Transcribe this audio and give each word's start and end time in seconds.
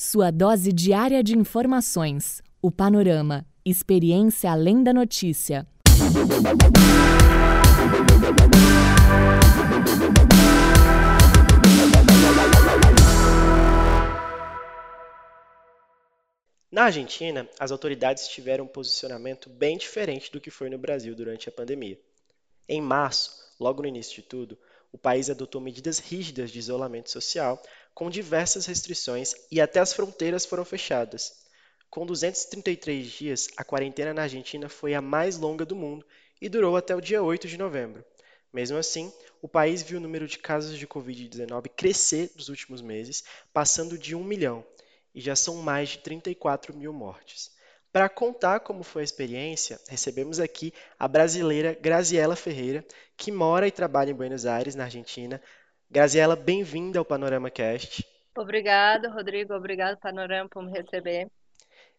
Sua 0.00 0.30
dose 0.30 0.72
diária 0.72 1.24
de 1.24 1.36
informações. 1.36 2.40
O 2.62 2.70
Panorama. 2.70 3.44
Experiência 3.64 4.48
além 4.48 4.80
da 4.80 4.92
notícia. 4.92 5.66
Na 16.70 16.84
Argentina, 16.84 17.48
as 17.58 17.72
autoridades 17.72 18.28
tiveram 18.28 18.66
um 18.66 18.68
posicionamento 18.68 19.50
bem 19.50 19.76
diferente 19.76 20.30
do 20.30 20.40
que 20.40 20.48
foi 20.48 20.70
no 20.70 20.78
Brasil 20.78 21.12
durante 21.16 21.48
a 21.48 21.52
pandemia. 21.52 21.98
Em 22.68 22.80
março, 22.80 23.32
logo 23.58 23.82
no 23.82 23.88
início 23.88 24.14
de 24.14 24.22
tudo, 24.22 24.56
o 24.92 24.96
país 24.96 25.28
adotou 25.28 25.60
medidas 25.60 25.98
rígidas 25.98 26.50
de 26.50 26.58
isolamento 26.58 27.10
social, 27.10 27.60
com 27.98 28.08
diversas 28.08 28.64
restrições 28.64 29.34
e 29.50 29.60
até 29.60 29.80
as 29.80 29.92
fronteiras 29.92 30.46
foram 30.46 30.64
fechadas. 30.64 31.32
Com 31.90 32.06
233 32.06 33.04
dias, 33.04 33.48
a 33.56 33.64
quarentena 33.64 34.14
na 34.14 34.22
Argentina 34.22 34.68
foi 34.68 34.94
a 34.94 35.02
mais 35.02 35.36
longa 35.36 35.64
do 35.64 35.74
mundo 35.74 36.06
e 36.40 36.48
durou 36.48 36.76
até 36.76 36.94
o 36.94 37.00
dia 37.00 37.20
8 37.20 37.48
de 37.48 37.58
novembro. 37.58 38.04
Mesmo 38.52 38.78
assim, 38.78 39.12
o 39.42 39.48
país 39.48 39.82
viu 39.82 39.98
o 39.98 40.00
número 40.00 40.28
de 40.28 40.38
casos 40.38 40.78
de 40.78 40.86
Covid-19 40.86 41.70
crescer 41.76 42.30
nos 42.36 42.48
últimos 42.48 42.80
meses, 42.80 43.24
passando 43.52 43.98
de 43.98 44.14
1 44.14 44.22
milhão, 44.22 44.64
e 45.12 45.20
já 45.20 45.34
são 45.34 45.56
mais 45.56 45.88
de 45.88 45.98
34 45.98 46.76
mil 46.76 46.92
mortes. 46.92 47.50
Para 47.92 48.08
contar 48.08 48.60
como 48.60 48.84
foi 48.84 49.02
a 49.02 49.04
experiência, 49.04 49.80
recebemos 49.88 50.38
aqui 50.38 50.72
a 50.96 51.08
brasileira 51.08 51.76
Graziela 51.80 52.36
Ferreira, 52.36 52.84
que 53.16 53.32
mora 53.32 53.66
e 53.66 53.72
trabalha 53.72 54.12
em 54.12 54.14
Buenos 54.14 54.46
Aires, 54.46 54.76
na 54.76 54.84
Argentina. 54.84 55.42
Graziela, 55.90 56.36
bem-vinda 56.36 56.98
ao 56.98 57.04
Panorama 57.04 57.50
Cast. 57.50 58.06
Obrigada, 58.36 59.10
Rodrigo. 59.10 59.54
Obrigado, 59.54 59.98
Panorama, 59.98 60.48
por 60.48 60.62
me 60.62 60.70
receber. 60.70 61.28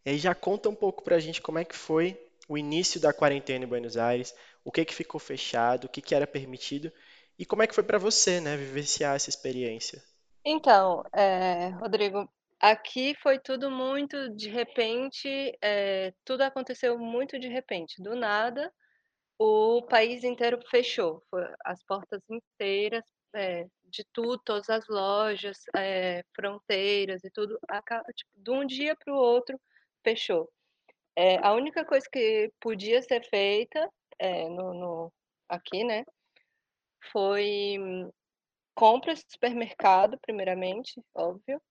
E 0.05 0.17
já 0.17 0.35
conta 0.35 0.70
um 0.70 0.75
pouco 0.75 1.03
para 1.03 1.16
a 1.16 1.20
gente 1.20 1.41
como 1.41 1.59
é 1.59 1.66
que 1.66 1.75
foi 1.75 2.19
o 2.47 2.58
início 2.58 3.00
da 3.00 3.11
quarentena 3.11 3.66
em 3.66 3.67
Buenos 3.67 3.97
Aires, 3.97 4.33
o 4.63 4.72
que 4.72 4.86
que 4.86 4.94
ficou 4.94 5.19
fechado, 5.19 5.86
o 5.86 5.89
que 5.89 6.02
que 6.02 6.16
era 6.16 6.28
permitido 6.28 6.91
e 7.38 7.45
como 7.45 7.63
é 7.63 7.67
que 7.67 7.75
foi 7.75 7.83
para 7.83 7.97
você, 7.97 8.39
né, 8.39 8.55
vivenciar 8.55 9.16
essa 9.16 9.30
experiência. 9.30 10.02
Então, 10.45 11.03
é, 11.13 11.69
Rodrigo, 11.80 12.30
Aqui 12.59 13.16
foi 13.23 13.39
tudo 13.39 13.72
muito 13.72 14.30
de 14.35 14.50
repente, 14.50 15.30
eh, 15.61 16.13
tudo 16.25 16.41
aconteceu 16.41 17.00
muito 17.00 17.39
de 17.39 17.47
repente, 17.47 18.03
do 18.03 18.17
nada, 18.17 18.69
o 19.39 19.83
país 19.83 20.23
inteiro 20.25 20.59
fechou, 20.71 21.23
as 21.65 21.83
portas 21.85 22.21
inteiras, 22.29 23.05
eh, 23.35 23.65
de 23.85 24.05
tudo, 24.13 24.39
todas 24.45 24.69
as 24.69 24.87
lojas, 24.89 25.59
eh, 25.77 26.23
fronteiras 26.35 27.23
e 27.25 27.31
tudo, 27.31 27.59
aca 27.69 28.03
tipo, 28.15 28.31
de 28.37 28.51
um 28.51 28.65
dia 28.67 28.95
para 28.97 29.13
o 29.13 29.17
outro 29.17 29.59
fechou. 30.05 30.49
Eh, 31.17 31.37
a 31.43 31.53
única 31.53 31.85
coisa 31.85 32.07
que 32.11 32.51
podia 32.61 33.01
ser 33.03 33.23
feita, 33.29 33.89
no 34.51 34.73
no 34.75 35.13
aqui, 35.49 35.83
né, 35.85 36.03
foi 37.11 37.77
compras 38.75 39.19
de 39.23 39.31
supermercado 39.33 40.17
primeiramente, 40.21 41.01
óbvio, 41.15 41.61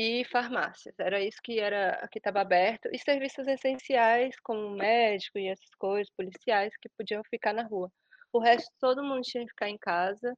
e 0.00 0.24
farmácias, 0.24 0.98
era 0.98 1.20
isso 1.20 1.38
que 1.44 1.60
era 1.60 2.08
que 2.10 2.18
estava 2.18 2.40
aberto, 2.40 2.88
e 2.90 2.98
serviços 2.98 3.46
essenciais 3.46 4.34
como 4.42 4.70
médico 4.70 5.38
e 5.38 5.48
essas 5.48 5.68
coisas, 5.78 6.10
policiais 6.16 6.74
que 6.80 6.88
podiam 6.96 7.22
ficar 7.24 7.52
na 7.52 7.64
rua. 7.64 7.92
O 8.32 8.38
resto 8.38 8.70
todo 8.80 9.04
mundo 9.04 9.20
tinha 9.20 9.44
que 9.44 9.50
ficar 9.50 9.68
em 9.68 9.76
casa. 9.76 10.34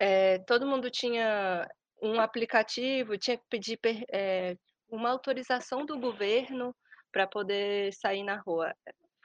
Eh, 0.00 0.38
todo 0.46 0.66
mundo 0.66 0.90
tinha 0.90 1.68
um 2.02 2.18
aplicativo, 2.18 3.18
tinha 3.18 3.36
que 3.36 3.44
pedir 3.50 3.78
eh, 4.10 4.56
uma 4.88 5.10
autorização 5.10 5.84
do 5.84 5.98
governo 6.00 6.74
para 7.12 7.26
poder 7.26 7.92
sair 7.92 8.22
na 8.22 8.36
rua. 8.36 8.74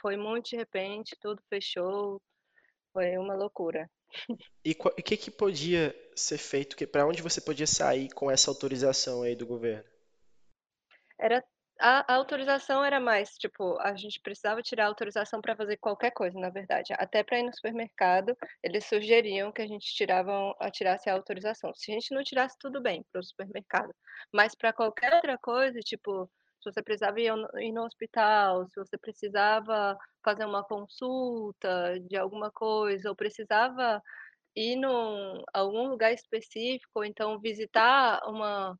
Foi 0.01 0.17
muito 0.17 0.49
de 0.49 0.57
repente, 0.57 1.15
tudo 1.21 1.41
fechou, 1.49 2.21
foi 2.93 3.17
uma 3.17 3.35
loucura. 3.35 3.89
E 4.63 4.71
o 4.71 5.03
que 5.03 5.17
que 5.17 5.31
podia 5.31 5.95
ser 6.15 6.37
feito? 6.37 6.75
Que 6.75 6.85
para 6.85 7.05
onde 7.05 7.21
você 7.21 7.39
podia 7.39 7.67
sair 7.67 8.09
com 8.13 8.29
essa 8.29 8.51
autorização 8.51 9.23
aí 9.23 9.35
do 9.35 9.47
governo? 9.47 9.89
Era 11.17 11.43
a, 11.81 12.13
a 12.13 12.15
autorização 12.15 12.85
era 12.85 12.99
mais, 12.99 13.31
tipo, 13.37 13.75
a 13.79 13.95
gente 13.95 14.21
precisava 14.21 14.61
tirar 14.61 14.85
a 14.85 14.87
autorização 14.87 15.41
para 15.41 15.55
fazer 15.55 15.77
qualquer 15.77 16.11
coisa, 16.11 16.39
na 16.39 16.49
verdade. 16.49 16.93
Até 16.93 17.23
para 17.23 17.39
ir 17.39 17.43
no 17.43 17.53
supermercado, 17.53 18.37
eles 18.61 18.85
sugeriam 18.85 19.51
que 19.51 19.63
a 19.63 19.67
gente 19.67 19.91
tiravam, 19.95 20.53
tirasse 20.71 21.09
a 21.09 21.13
autorização. 21.13 21.73
Se 21.73 21.91
a 21.91 21.95
gente 21.95 22.13
não 22.13 22.23
tirasse, 22.23 22.55
tudo 22.59 22.81
bem, 22.81 23.03
para 23.11 23.19
o 23.19 23.23
supermercado. 23.23 23.91
Mas 24.31 24.53
para 24.53 24.71
qualquer 24.71 25.11
outra 25.15 25.37
coisa, 25.39 25.79
tipo, 25.79 26.29
se 26.61 26.71
você 26.71 26.81
precisava 26.83 27.19
ir, 27.19 27.31
ir 27.59 27.71
no 27.71 27.83
hospital, 27.83 28.67
se 28.69 28.75
você 28.75 28.97
precisava 28.97 29.97
fazer 30.23 30.45
uma 30.45 30.63
consulta 30.63 31.99
de 32.01 32.17
alguma 32.17 32.51
coisa, 32.51 33.09
ou 33.09 33.15
precisava 33.15 34.01
ir 34.55 34.75
num 34.77 35.43
algum 35.53 35.87
lugar 35.89 36.13
específico, 36.13 36.91
ou 36.95 37.05
então 37.05 37.39
visitar 37.39 38.21
uma, 38.27 38.77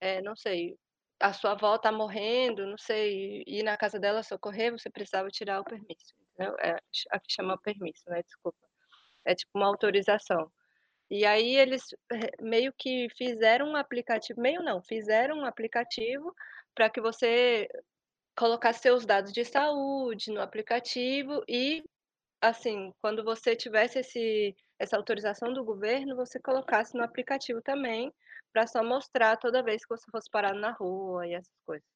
eh, 0.00 0.22
não 0.22 0.36
sei, 0.36 0.76
a 1.20 1.32
sua 1.32 1.52
avó 1.52 1.76
está 1.76 1.92
morrendo, 1.92 2.66
não 2.66 2.78
sei, 2.78 3.44
ir 3.46 3.62
na 3.62 3.76
casa 3.76 3.98
dela 3.98 4.22
socorrer, 4.22 4.72
você 4.72 4.90
precisava 4.90 5.28
tirar 5.30 5.60
o 5.60 5.64
permisso, 5.64 6.14
entendeu? 6.34 6.56
É, 6.60 6.78
aqui 7.10 7.32
chama 7.32 7.58
permisso, 7.58 8.04
né, 8.08 8.22
desculpa. 8.22 8.58
É 9.24 9.34
tipo 9.34 9.52
uma 9.56 9.66
autorização. 9.66 10.50
E 11.10 11.24
aí 11.24 11.56
eles 11.56 11.84
meio 12.40 12.72
que 12.76 13.08
fizeram 13.16 13.68
um 13.70 13.76
aplicativo 13.76 14.40
meio 14.40 14.62
não, 14.62 14.82
fizeram 14.82 15.38
um 15.38 15.46
aplicativo 15.46 16.34
para 16.74 16.90
que 16.90 17.00
você 17.00 17.68
colocasse 18.36 18.80
seus 18.80 19.06
dados 19.06 19.32
de 19.32 19.44
saúde 19.44 20.30
no 20.30 20.40
aplicativo 20.40 21.42
e, 21.48 21.82
assim, 22.40 22.92
quando 23.00 23.22
você 23.24 23.54
tivesse 23.54 24.00
esse 24.00 24.56
essa 24.76 24.96
autorização 24.96 25.52
do 25.52 25.64
governo, 25.64 26.16
você 26.16 26.40
colocasse 26.40 26.96
no 26.96 27.04
aplicativo 27.04 27.62
também, 27.62 28.12
para 28.52 28.66
só 28.66 28.82
mostrar 28.82 29.36
toda 29.36 29.62
vez 29.62 29.82
que 29.82 29.96
você 29.96 30.04
fosse 30.10 30.28
parado 30.28 30.58
na 30.58 30.72
rua 30.72 31.26
e 31.26 31.34
essas 31.34 31.54
coisas. 31.64 31.86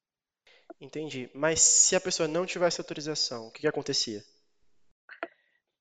Entendi. 0.79 1.29
Mas 1.33 1.59
se 1.59 1.95
a 1.95 2.01
pessoa 2.01 2.27
não 2.27 2.45
tivesse 2.45 2.79
autorização, 2.79 3.47
o 3.47 3.51
que 3.51 3.61
que 3.61 3.67
acontecia? 3.67 4.23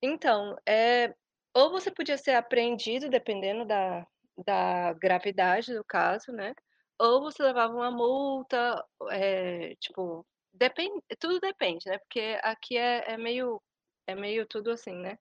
Então, 0.03 0.57
eh, 0.67 1.15
ou 1.55 1.71
você 1.71 1.91
podia 1.91 2.19
ser 2.19 2.33
apreendido, 2.33 3.09
dependendo 3.09 3.65
da 3.65 4.07
da 4.47 4.93
gravidade 4.93 5.75
do 5.75 5.83
caso, 5.83 6.31
né, 6.31 6.55
ou 6.99 7.21
você 7.23 7.43
levava 7.43 7.75
uma 7.75 7.91
multa, 7.91 8.85
eh, 9.11 9.75
tipo, 9.81 10.27
depende 10.53 11.03
tudo 11.21 11.41
depende, 11.41 11.89
né, 11.89 11.99
porque 11.99 12.39
aqui 12.43 12.77
é 12.79 13.13
é 13.13 13.17
meio 13.17 13.61
é 14.07 14.15
meio 14.15 14.47
tudo 14.47 14.71
assim, 14.73 14.95
né, 14.95 15.19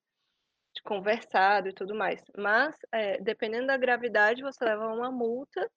conversado 0.84 1.70
e 1.70 1.74
tudo 1.74 1.96
mais. 1.96 2.22
Mas, 2.38 2.76
eh, 2.94 3.20
dependendo 3.22 3.68
da 3.68 3.78
gravidade, 3.78 4.42
você 4.44 4.64
leva 4.66 4.88
uma 4.88 5.12
multa 5.12 5.70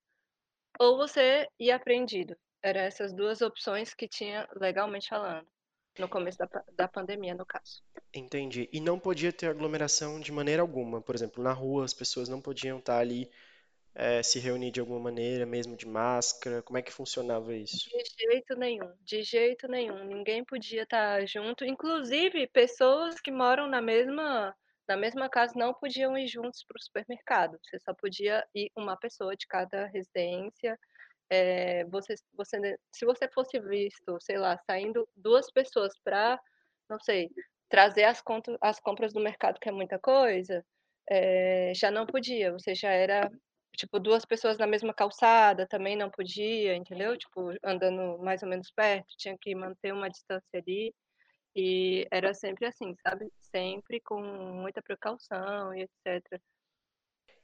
ou 0.81 0.97
você 0.99 1.49
ia 1.61 1.77
apreendido. 1.77 2.37
Era 2.62 2.81
essas 2.82 3.12
2 3.15 3.41
opções 3.43 3.94
que 3.94 4.09
tinha 4.09 4.49
legalmente 4.56 5.09
falando, 5.09 5.47
no 5.99 6.09
começo 6.09 6.38
da 6.38 6.49
da 6.72 6.88
pandemia, 6.88 7.34
no 7.34 7.47
caso. 7.47 7.82
Entendi. 8.15 8.69
E 8.72 8.81
não 8.81 8.99
podia 8.99 9.32
ter 9.32 9.47
aglomeração 9.47 10.21
de 10.21 10.32
maneira 10.32 10.62
alguma. 10.62 11.00
Por 11.00 11.15
exemplo, 11.15 11.43
na 11.43 11.53
rua 11.53 11.84
as 11.84 11.94
pessoas 11.94 12.28
não 12.28 12.41
podiam 12.41 12.78
estar 12.78 12.99
ali 12.99 13.31
eh, 13.94 14.22
se 14.22 14.38
reunir 14.40 14.70
de 14.72 14.80
alguma 14.80 15.00
maneira, 15.00 15.46
mesmo 15.46 15.76
de 15.76 15.86
máscara? 15.86 16.62
Como 16.62 16.78
é 16.78 16.82
que 16.82 16.92
funcionava 16.92 17.54
isso? 17.56 17.90
De 17.92 18.02
jeito 18.18 18.56
nenhum, 18.56 18.92
de 19.00 19.22
jeito 19.22 19.68
nenhum. 19.68 20.04
Ninguém 20.04 20.44
podia 20.44 20.82
estar 20.82 21.24
junto, 21.26 21.64
inclusive 21.64 22.46
pessoas 22.48 23.20
que 23.20 23.30
moram 23.30 23.66
na 23.68 23.80
mesma 23.80 24.54
na 24.88 24.96
mesma 24.96 25.28
casa 25.28 25.52
não 25.56 25.72
podiam 25.72 26.18
ir 26.18 26.26
juntos 26.26 26.64
para 26.66 26.76
o 26.76 26.82
supermercado, 26.82 27.56
você 27.62 27.78
só 27.78 27.94
podia 27.94 28.44
ir 28.52 28.72
uma 28.76 28.96
pessoa 28.96 29.36
de 29.36 29.46
cada 29.46 29.86
residência. 29.86 30.76
Eh, 31.30 31.84
você 31.86 32.14
você 32.34 32.58
se 32.94 33.04
você 33.06 33.28
fosse 33.32 33.60
visto, 33.60 34.19
sei 34.20 34.38
lá, 34.38 34.58
saindo 34.66 35.08
2 35.16 35.50
pessoas 35.52 35.93
para, 36.04 36.40
não 36.88 37.00
sei, 37.00 37.31
trazer 37.69 38.04
as 38.04 38.22
contas 38.22 38.56
as 38.62 38.81
compras 38.81 39.12
do 39.12 39.20
mercado, 39.20 39.60
que 39.60 39.69
é 39.69 39.72
muita 39.72 39.98
coisa, 39.98 40.64
eh, 41.10 41.72
já 41.75 41.90
não 41.90 42.06
podia, 42.06 42.52
você 42.52 42.75
já 42.75 42.90
era 42.93 43.31
Tipo, 43.76 43.99
2 43.99 44.25
pessoas 44.25 44.58
na 44.58 44.67
mesma 44.67 44.93
calçada 44.93 45.67
também 45.67 45.96
não 45.96 46.11
podia, 46.11 46.75
entendeu? 46.76 47.17
Tipo, 47.17 47.50
andando 47.64 48.19
mais 48.19 48.43
ou 48.43 48.49
menos 48.49 48.70
perto, 48.70 49.14
tinha 49.17 49.37
que 49.40 49.55
manter 49.55 49.93
uma 49.93 50.11
distância 50.11 50.46
ali, 50.55 50.94
e 51.55 52.06
era 52.11 52.34
sempre 52.34 52.67
assim, 52.67 52.94
sabe? 53.02 53.28
Sempre 53.55 54.00
com 54.00 54.20
muita 54.20 54.82
precaução 54.82 55.75
e 55.75 55.82
etcétera. 55.82 56.40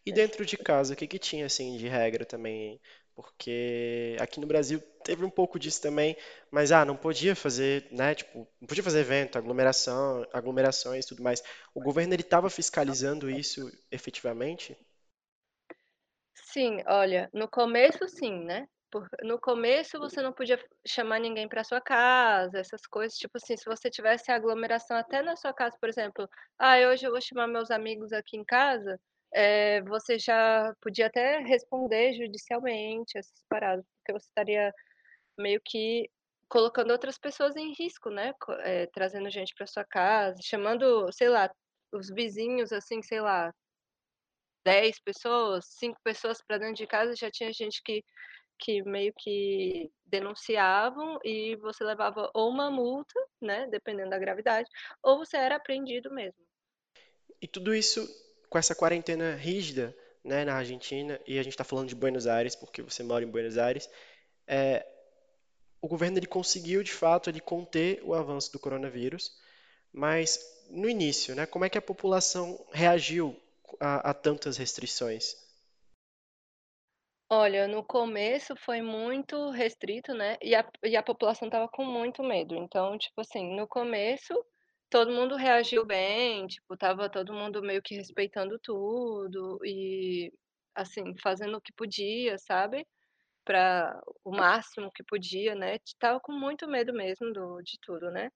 E 0.04 0.12
dentro 0.12 0.46
de 0.46 0.56
casa, 0.56 0.94
o 0.94 0.96
que 0.96 1.06
que 1.06 1.18
tinha 1.18 1.46
assim 1.46 1.76
de 1.76 1.88
regra 1.88 2.24
também? 2.24 2.80
Porque 3.14 4.16
aqui 4.20 4.38
no 4.38 4.46
Brasil 4.46 4.80
teve 5.02 5.24
um 5.24 5.30
pouco 5.30 5.58
disso 5.58 5.80
também, 5.82 6.16
mas 6.50 6.70
ah, 6.70 6.84
não 6.84 6.96
podia 6.96 7.34
fazer, 7.34 7.88
né, 7.90 8.14
tipo, 8.14 8.46
não 8.60 8.68
podia 8.68 8.84
fazer 8.84 9.00
evento, 9.00 9.36
aglomeração, 9.38 10.24
aglomerações, 10.32 11.04
e 11.04 11.08
tudo 11.08 11.22
mais. 11.22 11.42
O 11.74 11.80
governo 11.80 12.14
ele 12.14 12.22
estava 12.22 12.48
fiscalizando 12.50 13.28
isso 13.30 13.68
efetivamente? 13.90 14.76
Sim, 16.48 16.80
olha, 16.86 17.28
no 17.34 17.48
começo 17.48 18.06
sim, 18.08 18.44
né, 18.44 18.68
no 19.24 19.38
começo 19.38 19.98
você 19.98 20.22
não 20.22 20.32
podia 20.32 20.56
chamar 20.86 21.18
ninguém 21.18 21.48
pra 21.48 21.64
sua 21.64 21.80
casa, 21.80 22.58
essas 22.60 22.86
coisas, 22.86 23.18
tipo 23.18 23.36
assim, 23.36 23.56
se 23.56 23.64
você 23.64 23.90
tivesse 23.90 24.30
aglomeração 24.30 24.96
até 24.96 25.20
na 25.22 25.34
sua 25.34 25.52
casa, 25.52 25.76
por 25.80 25.88
exemplo: 25.88 26.28
"Ai, 26.58 26.86
hoje 26.86 27.04
eu 27.04 27.10
vou 27.10 27.20
chamar 27.20 27.48
meus 27.48 27.68
amigos 27.70 28.12
aqui 28.12 28.36
em 28.36 28.44
casa", 28.44 28.96
eh, 29.34 29.82
você 29.82 30.18
já 30.20 30.72
podia 30.80 31.06
até 31.08 31.38
responder 31.40 32.14
judicialmente 32.14 33.18
essas 33.18 33.42
paradas, 33.50 33.84
porque 33.98 34.12
você 34.18 34.26
estaria 34.28 34.72
meio 35.38 35.60
que 35.64 36.08
colocando 36.48 36.92
outras 36.92 37.18
pessoas 37.18 37.56
em 37.56 37.74
risco, 37.78 38.10
né, 38.10 38.32
eh, 38.64 38.86
trazendo 38.94 39.30
gente 39.30 39.54
pra 39.56 39.66
sua 39.66 39.84
casa, 39.84 40.38
chamando, 40.42 41.10
sei 41.12 41.28
lá, 41.28 41.50
os 41.92 42.08
vizinhos, 42.10 42.72
assim, 42.72 43.02
sei 43.02 43.20
lá 43.20 43.52
10 44.66 44.98
pessoas, 44.98 45.64
5 45.78 46.00
pessoas 46.02 46.42
pra 46.42 46.58
dentro 46.58 46.74
de 46.74 46.88
casa, 46.88 47.14
já 47.14 47.30
tinha 47.30 47.52
gente 47.52 47.80
que 47.84 48.04
que 48.58 48.82
meio 48.82 49.12
que 49.18 49.92
denunciavam 50.06 51.18
e 51.22 51.56
você 51.56 51.84
levava 51.84 52.30
ou 52.32 52.48
uma 52.48 52.70
multa, 52.70 53.14
né, 53.38 53.68
dependendo 53.70 54.08
da 54.08 54.18
gravidade, 54.18 54.66
ou 55.02 55.18
você 55.18 55.36
era 55.36 55.56
apreendido 55.56 56.10
mesmo. 56.10 56.40
E 57.38 57.46
tudo 57.46 57.74
isso 57.74 58.08
com 58.48 58.56
essa 58.56 58.74
quarentena 58.74 59.34
rígida, 59.34 59.94
né, 60.24 60.42
na 60.42 60.54
Argentina, 60.54 61.20
e 61.26 61.38
a 61.38 61.42
gente 61.42 61.52
está 61.52 61.64
falando 61.64 61.90
de 61.90 61.94
Buenos 61.94 62.26
Aires, 62.26 62.56
porque 62.56 62.80
você 62.80 63.02
mora 63.02 63.22
em 63.22 63.30
Buenos 63.30 63.58
Aires, 63.58 63.90
é, 64.46 64.86
o 65.82 65.86
governo 65.86 66.16
ele 66.18 66.26
conseguiu 66.26 66.82
de 66.82 66.94
fato 66.94 67.28
ele 67.28 67.40
conter 67.40 68.00
o 68.02 68.14
avanço 68.14 68.50
do 68.50 68.58
coronavírus, 68.58 69.38
mas 69.92 70.40
no 70.70 70.88
início, 70.88 71.34
né, 71.34 71.44
como 71.44 71.66
é 71.66 71.68
que 71.68 71.76
a 71.76 71.82
população 71.82 72.58
reagiu 72.72 73.38
a, 73.80 74.10
a 74.10 74.14
tantas 74.14 74.56
restrições? 74.56 75.36
Olha, 77.28 77.66
no 77.66 77.82
começo 77.84 78.54
foi 78.56 78.80
muito 78.80 79.50
restrito, 79.50 80.14
né, 80.14 80.36
e 80.40 80.54
a 80.54 80.64
e 80.84 80.96
a 80.96 81.02
população 81.02 81.48
estava 81.48 81.68
com 81.68 81.84
muito 81.84 82.22
medo. 82.22 82.54
Então, 82.54 82.96
tipo 82.98 83.20
assim, 83.20 83.54
no 83.56 83.66
começo, 83.66 84.32
todo 84.88 85.10
mundo 85.12 85.34
reagiu 85.36 85.84
bem, 85.84 86.46
tipo, 86.46 86.74
estava 86.74 87.10
todo 87.10 87.32
mundo 87.34 87.60
meio 87.62 87.82
que 87.82 87.96
respeitando 87.96 88.58
tudo 88.62 89.58
e, 89.64 90.32
assim, 90.74 91.14
fazendo 91.20 91.56
o 91.56 91.60
que 91.60 91.72
podia, 91.72 92.38
sabe, 92.38 92.86
pra 93.44 94.00
o 94.24 94.30
máximo 94.32 94.92
que 94.92 95.04
podia, 95.04 95.54
né, 95.56 95.78
estava 95.86 96.20
com 96.20 96.32
muito 96.32 96.68
medo 96.68 96.92
mesmo 96.94 97.32
do 97.32 97.60
de 97.62 97.78
tudo, 97.82 98.10
né. 98.10 98.30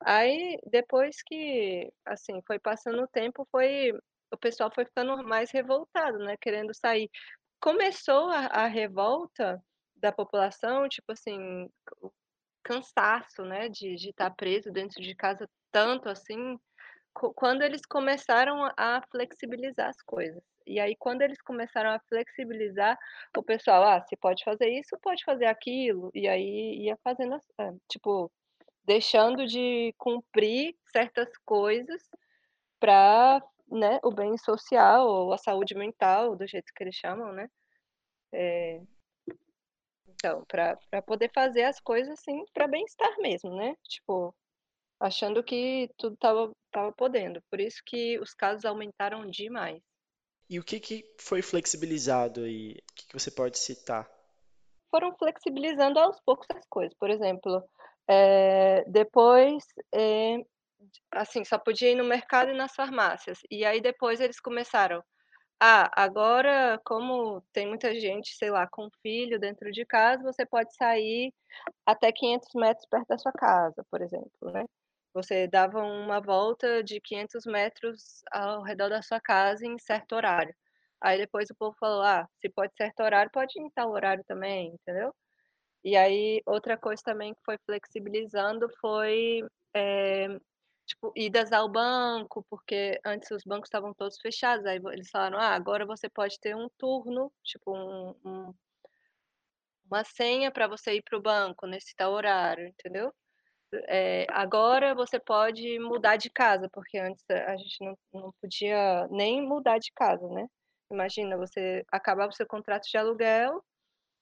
Aí, 0.00 0.58
depois 0.70 1.22
que, 1.26 1.90
assim, 2.06 2.40
foi 2.46 2.58
passando 2.58 3.02
o 3.02 3.08
tempo, 3.08 3.46
foi 3.50 3.92
o 4.38 4.40
pessoal 4.40 4.70
foi 4.74 4.84
ficando 4.86 5.22
mais 5.24 5.50
revoltado, 5.52 6.18
né, 6.20 6.36
querendo 6.40 6.74
sair. 6.74 7.10
Começou 7.60 8.30
a 8.30 8.46
a 8.64 8.66
revolta 8.68 9.62
da 9.96 10.12
população, 10.12 10.88
tipo 10.88 11.12
assim, 11.12 11.68
o 12.02 12.10
cansaço, 12.64 13.44
né, 13.44 13.68
de 13.70 13.94
estar 14.10 14.30
preso 14.32 14.72
dentro 14.72 15.02
de 15.02 15.14
casa 15.16 15.48
tanto 15.72 16.08
assim, 16.10 16.58
quando 17.36 17.62
eles 17.62 17.82
começaram 17.86 18.64
a 18.78 19.02
flexibilizar 19.12 19.88
as 19.90 20.02
coisas. 20.02 20.42
E 20.66 20.80
aí 20.80 20.96
quando 20.98 21.22
eles 21.22 21.40
começaram 21.42 21.90
a 21.92 22.00
flexibilizar, 22.08 22.98
o 23.36 23.42
pessoal: 23.44 23.84
"Ah, 23.84 24.02
se 24.08 24.16
pode 24.18 24.44
fazer 24.44 24.68
isso, 24.70 24.98
pode 25.02 25.24
fazer 25.24 25.46
aquilo", 25.46 26.10
e 26.14 26.28
aí 26.28 26.84
ia 26.86 26.96
fazendo 27.04 27.36
é, 27.60 27.72
tipo, 27.90 28.30
deixando 28.84 29.46
de 29.46 29.94
cumprir 29.98 30.76
certas 30.92 31.30
coisas 31.46 32.02
pra, 32.80 33.42
né, 33.70 33.98
o 34.02 34.10
bem 34.10 34.36
social 34.38 35.06
ou 35.06 35.32
a 35.32 35.38
saúde 35.38 35.74
mental, 35.74 36.36
do 36.36 36.46
jeito 36.46 36.72
que 36.74 36.82
eles 36.84 36.94
chamam, 36.94 37.32
né. 37.32 37.48
Eh, 38.32 38.80
então, 40.08 40.44
pra 40.46 40.76
poder 41.06 41.30
fazer 41.32 41.64
as 41.64 41.80
coisas, 41.80 42.18
assim, 42.18 42.44
pra 42.52 42.66
bem-estar 42.66 43.16
mesmo, 43.18 43.54
né, 43.54 43.74
tipo, 43.84 44.34
achando 45.00 45.42
que 45.42 45.88
tudo 45.96 46.14
estava 46.14 46.52
estava 46.66 46.92
podendo, 46.92 47.42
por 47.50 47.60
isso 47.60 47.82
que 47.86 48.18
os 48.18 48.34
casos 48.34 48.64
aumentaram 48.64 49.26
demais. 49.26 49.82
E 50.50 50.58
o 50.58 50.64
que 50.64 50.80
que 50.80 51.04
foi 51.20 51.42
flexibilizado 51.42 52.42
aí? 52.42 52.72
O 52.72 52.94
que 52.94 53.06
que 53.06 53.12
você 53.18 53.30
pode 53.30 53.58
citar? 53.58 54.10
Foram 54.90 55.14
flexibilizando 55.16 55.98
aos 55.98 56.18
poucos 56.20 56.46
as 56.54 56.66
coisas, 56.68 56.94
por 56.98 57.10
exemplo, 57.10 57.62
eh, 58.08 58.84
depois, 58.86 59.64
eh, 59.94 60.38
assim, 61.12 61.44
só 61.44 61.58
podia 61.58 61.90
ir 61.92 61.96
no 61.96 62.04
mercado 62.04 62.50
e 62.50 62.54
nas 62.56 62.74
farmácias, 62.74 63.38
e 63.50 63.64
aí 63.64 63.80
depois 63.80 64.20
eles 64.20 64.40
começaram: 64.40 65.02
"Ah, 65.60 65.90
agora 65.96 66.80
como 66.84 67.42
tem 67.52 67.66
muita 67.68 67.94
gente, 68.00 68.34
sei 68.36 68.50
lá, 68.50 68.66
com 68.68 68.88
filho 69.02 69.40
dentro 69.40 69.70
de 69.72 69.86
casa, 69.86 70.22
você 70.24 70.46
pode 70.46 70.74
sair 70.76 71.32
até 71.86 72.12
500 72.12 72.50
metros 72.54 72.86
perto 72.90 73.08
da 73.08 73.18
sua 73.18 73.32
casa", 73.32 73.84
por 73.90 74.02
exemplo, 74.02 74.52
né. 74.52 74.64
Você 75.14 75.48
dava 75.48 75.80
uma 75.82 76.20
volta 76.20 76.82
de 76.84 77.00
500 77.00 77.44
metros 77.46 78.22
ao 78.32 78.62
redor 78.62 78.88
da 78.90 79.02
sua 79.02 79.20
casa 79.20 79.66
em 79.66 79.78
certo 79.78 80.14
horário. 80.16 80.54
Aí 81.02 81.18
depois 81.18 81.50
o 81.50 81.54
povo 81.56 81.76
falou: 81.80 82.02
"Ah, 82.02 82.28
se 82.40 82.48
pode 82.50 82.72
certo 82.76 83.00
horário, 83.02 83.30
pode 83.32 83.52
ir 83.60 83.70
tal 83.74 83.90
horário 83.92 84.24
também", 84.26 84.68
entendeu. 84.74 85.14
E 85.84 85.96
aí 85.96 86.42
outra 86.46 86.76
coisa 86.78 87.02
também 87.04 87.34
que 87.34 87.40
foi 87.44 87.58
flexibilizando 87.66 88.68
foi, 88.80 89.42
eh, 89.74 90.28
tipo, 90.88 91.12
idas 91.16 91.52
ao 91.52 91.68
banco, 91.70 92.44
porque 92.50 93.00
antes 93.06 93.30
os 93.32 93.44
bancos 93.44 93.68
estavam 93.68 93.94
todos 93.94 94.18
fechados, 94.20 94.66
aí 94.66 94.78
eles 94.92 95.10
falaram: 95.10 95.38
"Ah, 95.40 95.54
agora 95.54 95.86
você 95.86 96.10
pode 96.10 96.40
ter 96.40 96.56
um 96.56 96.68
turno, 96.78 97.32
tipo 97.44 97.72
um 97.76 98.14
um" 98.24 98.54
"uma 99.90 100.04
senha 100.04 100.50
pra 100.52 100.68
você 100.68 100.94
ir 100.96 101.02
para 101.02 101.18
o 101.18 101.22
banco 101.22 101.66
nesse 101.66 101.94
tal 101.96 102.12
horário", 102.12 102.66
entendeu. 102.68 103.12
Eh, 103.88 104.26
agora 104.30 104.94
você 104.94 105.20
pode 105.20 105.78
mudar 105.80 106.16
de 106.16 106.30
casa, 106.30 106.68
porque 106.72 106.98
antes 106.98 107.24
a 107.30 107.56
gente 107.56 107.84
não 107.84 107.98
não 108.12 108.32
podia 108.42 109.08
nem 109.10 109.42
mudar 109.42 109.78
de 109.78 109.92
casa, 109.94 110.26
né. 110.28 110.46
Imagina, 110.92 111.36
você 111.38 111.84
acabava 111.92 112.30
o 112.30 112.34
seu 112.36 112.46
contrato 112.46 112.84
de 112.90 112.96
aluguel 112.98 113.62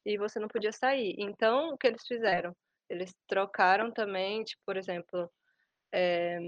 e 0.06 0.18
você 0.18 0.40
não 0.40 0.48
podia 0.48 0.72
sair. 0.72 1.14
Então 1.18 1.70
o 1.74 1.78
que 1.78 1.86
eles 1.88 2.06
fizeram? 2.06 2.54
Eles 2.90 3.14
trocaram 3.28 3.92
também, 3.92 4.44
tipo, 4.44 4.62
por 4.66 4.76
exemplo, 4.78 5.30
eh, 5.92 6.38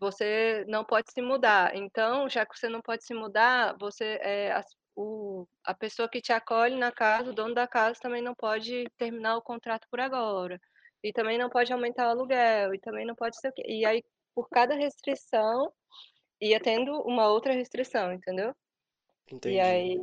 você 0.00 0.64
não 0.68 0.84
pode 0.84 1.12
se 1.12 1.22
mudar, 1.22 1.74
então 1.76 2.28
já 2.28 2.44
que 2.46 2.58
você 2.58 2.68
não 2.68 2.82
pode 2.82 3.04
se 3.04 3.14
mudar, 3.14 3.76
você, 3.78 4.18
eh, 4.22 4.52
as 4.52 4.66
o 4.96 5.46
a 5.64 5.74
pessoa 5.74 6.08
que 6.08 6.20
te 6.20 6.32
acolhe 6.32 6.76
na 6.76 6.92
casa, 6.92 7.30
o 7.30 7.34
dono 7.34 7.54
da 7.54 7.66
casa 7.66 7.98
também 8.00 8.22
não 8.22 8.34
pode 8.34 8.84
terminar 8.98 9.36
o 9.36 9.42
contrato 9.42 9.86
por 9.90 10.00
agora, 10.00 10.60
e 11.02 11.12
também 11.12 11.38
não 11.38 11.48
pode 11.50 11.72
aumentar 11.72 12.08
o 12.08 12.10
aluguel, 12.10 12.74
e 12.74 12.78
também 12.80 13.06
não 13.06 13.14
pode 13.14 13.38
sei 13.40 13.50
o 13.50 13.52
quê. 13.54 13.62
E 13.66 13.84
aí, 13.86 14.02
por 14.34 14.48
cada 14.50 14.74
restrição, 14.74 15.72
ia 16.40 16.60
tendo 16.60 16.92
uma 17.02 17.28
outra 17.28 17.52
restrição, 17.54 18.12
entendeu. 18.12 18.54
E 19.28 19.30
Entendi. 19.30 19.58
aí 19.60 20.00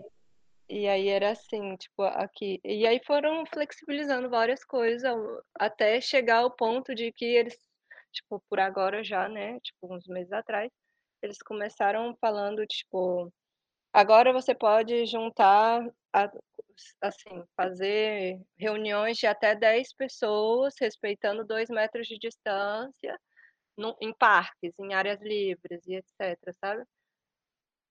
e 0.69 0.87
aí 0.87 1.07
era 1.09 1.31
assim, 1.31 1.75
tipo, 1.77 2.03
aqui 2.03 2.59
e 2.63 2.85
aí 2.87 2.99
foram 3.05 3.45
flexibilizando 3.47 4.29
várias 4.29 4.63
coisas 4.65 5.13
até 5.59 5.99
chegar 6.01 6.39
ao 6.39 6.51
ponto 6.51 6.95
de 6.95 7.11
que 7.11 7.25
eles, 7.25 7.57
tipo, 8.11 8.41
por 8.49 8.59
agora 8.59 9.03
já, 9.03 9.27
né, 9.29 9.59
tipo, 9.61 9.93
uns 9.93 10.07
meses 10.07 10.31
atrás, 10.31 10.71
eles 11.21 11.37
começaram 11.39 12.15
falando, 12.21 12.65
tipo: 12.67 13.31
"Agora 13.93 14.33
você 14.33 14.55
pode 14.55 15.05
juntar 15.07 15.85
a 16.13 16.31
assim, 17.01 17.43
fazer 17.57 18.39
reuniões 18.57 19.17
de 19.17 19.27
até 19.27 19.55
10 19.55 19.93
pessoas, 19.93 20.75
respeitando 20.79 21.45
2 21.45 21.69
metros 21.69 22.07
de 22.07 22.17
distância, 22.19 23.19
no 23.77 23.95
em 24.01 24.13
parques, 24.13 24.73
em 24.79 24.93
áreas 24.93 25.21
livres 25.21 25.85
e 25.87 25.95
etcétera", 25.95 26.55
sabe. 26.63 26.83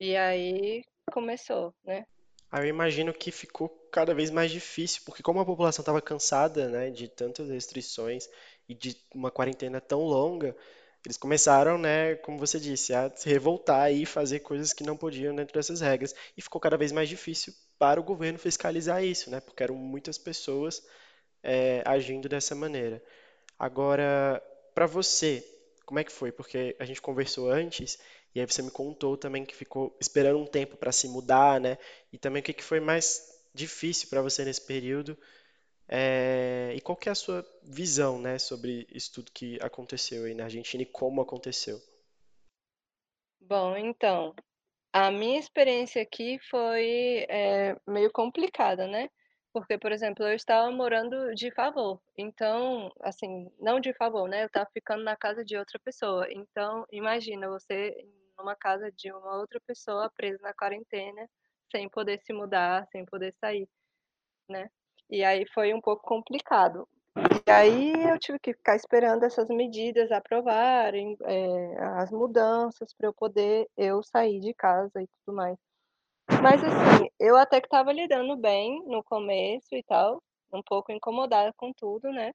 E 0.01 0.17
aí 0.17 0.83
começou, 1.13 1.75
né. 1.85 2.05
Aí 2.51 2.65
eu 2.65 2.69
imagino 2.69 3.13
que 3.13 3.31
ficou 3.31 3.69
cada 3.93 4.15
vez 4.15 4.31
mais 4.31 4.51
difícil, 4.51 5.03
porque 5.05 5.23
como 5.23 5.41
a 5.41 5.45
população 5.45 5.83
estava 5.83 6.01
cansada, 6.01 6.69
né, 6.69 6.91
de 6.91 7.09
tantas 7.09 7.49
restrições 7.51 8.29
e 8.69 8.75
de 8.75 8.97
uma 9.15 9.31
quarentena 9.31 9.81
tão 9.81 10.03
longa, 10.03 10.57
eles 11.05 11.17
começaram, 11.17 11.79
né, 11.79 12.17
como 12.17 12.39
você 12.39 12.59
disse, 12.61 12.93
a 12.95 13.11
se 13.15 13.29
revoltar 13.29 13.93
e 13.93 14.05
fazer 14.05 14.41
coisas 14.41 14.73
que 14.73 14.85
não 14.85 14.97
podiam 14.97 15.35
dentro 15.35 15.55
dessas 15.55 15.81
regras. 15.81 16.15
E 16.37 16.43
ficou 16.43 16.61
cada 16.61 16.77
vez 16.77 16.93
mais 16.93 17.09
difícil 17.09 17.53
para 17.79 18.01
o 18.01 18.05
governo 18.05 18.39
fiscalizar 18.39 19.03
isso, 19.05 19.31
né, 19.31 19.41
porque 19.41 19.63
eram 19.63 19.75
muitas 19.77 20.19
pessoas 20.19 20.83
é, 21.43 21.83
agindo 21.87 22.29
dessa 22.29 22.55
maneira. 22.55 23.03
Agora, 23.59 24.43
para 24.75 24.87
você, 24.87 25.45
como 25.87 25.99
é 26.01 26.05
que 26.05 26.13
foi? 26.13 26.33
Porque 26.33 26.77
a 26.79 26.85
gente 26.85 27.01
conversou 27.03 27.51
antes 27.51 27.99
e 28.35 28.41
aí 28.41 28.47
você 28.47 28.63
me 28.63 28.71
contou 28.71 29.17
também 29.17 29.45
que 29.45 29.55
ficou 29.55 29.97
esperando 30.01 30.39
um 30.39 30.47
tempo 30.47 30.77
para 30.77 30.93
se 30.93 31.09
mudar, 31.09 31.61
né? 31.61 31.79
E 32.13 32.19
também 32.19 32.41
o 32.41 32.45
que 32.45 32.53
que 32.53 32.65
foi 32.65 32.81
mais 32.81 33.23
difícil 33.55 34.09
para 34.09 34.23
você 34.23 34.45
nesse 34.45 34.61
período? 34.61 35.17
É, 35.88 36.73
e 36.76 36.80
qual 36.80 36.97
que 36.97 37.09
é 37.09 37.12
a 37.12 37.14
sua 37.14 37.45
visão, 37.62 38.21
né, 38.21 38.38
sobre 38.38 38.87
isso 38.92 39.12
tudo 39.14 39.33
que 39.33 39.59
aconteceu 39.62 40.25
aí 40.25 40.35
na 40.35 40.45
Argentina 40.45 40.83
e 40.83 40.87
como 40.87 41.21
aconteceu? 41.23 41.80
Bom, 43.40 43.76
então, 43.76 44.35
a 44.92 45.11
minha 45.11 45.38
experiência 45.40 46.02
aqui 46.02 46.38
foi, 46.50 47.26
eh, 47.28 47.76
meio 47.87 48.11
complicada, 48.12 48.87
né, 48.88 49.09
porque, 49.52 49.78
por 49.78 49.92
exemplo, 49.92 50.26
eu 50.26 50.35
estava 50.35 50.71
morando 50.73 51.35
de 51.35 51.50
favor, 51.52 52.00
então, 52.18 52.90
assim, 53.02 53.50
não 53.61 53.80
de 53.80 53.95
favor, 53.95 54.28
né, 54.28 54.42
eu 54.45 54.49
estava 54.49 54.68
ficando 54.73 55.04
na 55.04 55.16
casa 55.16 55.45
de 55.45 55.57
outra 55.59 55.78
pessoa, 55.80 56.26
então 56.33 56.87
imagina 56.92 57.49
você 57.49 57.95
numa 58.38 58.57
casa 58.57 58.90
de 58.92 59.12
uma 59.12 59.38
outra 59.38 59.61
pessoa 59.66 60.11
presa 60.16 60.38
na 60.42 60.54
quarentena, 60.54 61.28
sem 61.73 61.88
poder 61.90 62.21
se 62.21 62.33
mudar, 62.33 62.87
sem 62.92 63.04
poder 63.07 63.35
sair, 63.40 63.68
né. 64.50 64.71
E 65.11 65.25
aí 65.25 65.47
foi 65.55 65.73
um 65.73 65.81
pouco 65.81 66.03
complicado. 66.03 66.87
E 67.47 67.50
aí 67.50 67.93
eu 68.11 68.19
tive 68.19 68.38
que 68.38 68.53
ficar 68.55 68.77
esperando 68.77 69.25
essas 69.25 69.49
medidas 69.49 70.11
aprovarem, 70.12 71.17
eh, 71.25 71.77
as 71.99 72.11
mudanças 72.12 72.95
para 72.95 73.09
eu 73.09 73.15
poder 73.15 73.67
eu 73.77 74.03
sair 74.03 74.41
de 74.41 74.55
casa 74.55 75.03
e 75.03 75.09
tudo 75.25 75.37
mais. 75.37 75.57
Mas 76.43 76.62
assim, 76.65 77.09
eu 77.21 77.37
até 77.37 77.61
que 77.61 77.67
estava 77.69 77.93
lidando 77.93 78.37
bem 78.37 78.83
no 78.87 79.03
começo 79.05 79.75
e 79.75 79.83
tal, 79.85 80.23
um 80.53 80.62
pouco 80.62 80.93
incomodada 80.93 81.53
com 81.57 81.73
tudo, 81.75 82.11
né. 82.12 82.33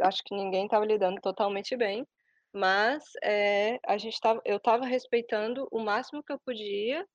Acho 0.00 0.22
que 0.24 0.34
ninguém 0.36 0.66
estava 0.66 0.84
lidando 0.86 1.20
totalmente 1.20 1.76
bem, 1.76 2.06
mas, 2.52 3.04
eh, 3.24 3.78
a 3.86 3.98
gente 3.98 4.14
estava 4.14 4.40
eu 4.44 4.58
estava 4.58 4.86
respeitando 4.86 5.68
o 5.72 5.80
máximo 5.80 6.22
que 6.24 6.32
eu 6.32 6.40
podia, 6.44 7.06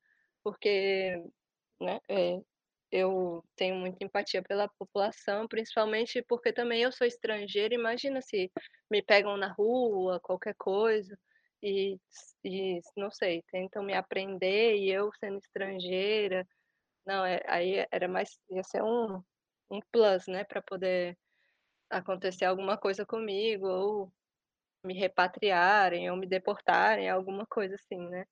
porque, 0.44 1.22
né, 1.82 2.00
eh, 2.10 2.40
eu 2.92 3.44
tenho 3.56 3.76
muita 3.76 4.04
empatia 4.06 4.42
pela 4.44 4.68
população, 4.80 5.48
principalmente 5.48 6.24
porque 6.28 6.54
também 6.54 6.82
eu 6.84 6.92
sou 6.92 7.08
estrangeira, 7.08 7.74
imagina 7.76 8.22
se 8.22 8.52
me 8.92 9.02
pegam 9.04 9.38
na 9.38 9.54
rua, 9.54 10.20
qualquer 10.22 10.56
coisa, 10.58 11.18
e 11.64 11.98
e 12.46 12.82
não 12.98 13.12
sei, 13.12 13.44
tentam 13.52 13.84
me 13.84 13.94
apreender 13.96 14.76
e 14.78 14.92
eu 14.92 15.12
sendo 15.20 15.38
estrangeira, 15.40 16.48
não, 17.06 17.26
eh, 17.26 17.42
aí 17.48 17.86
era 17.92 18.08
mais 18.10 18.38
ia 18.52 18.64
ser 18.64 18.84
um 18.84 19.22
um 19.72 19.80
plus, 19.92 20.28
né, 20.28 20.44
para 20.46 20.62
poder 20.64 21.18
acontecer 21.92 22.46
alguma 22.46 22.78
coisa 22.78 23.06
comigo 23.06 23.68
ou 23.68 24.14
me 24.86 24.94
repatriarem 24.96 26.10
ou 26.12 26.18
me 26.18 26.28
deportarem, 26.28 27.10
alguma 27.10 27.46
coisa 27.48 27.76
assim, 27.76 28.00
né. 28.10 28.26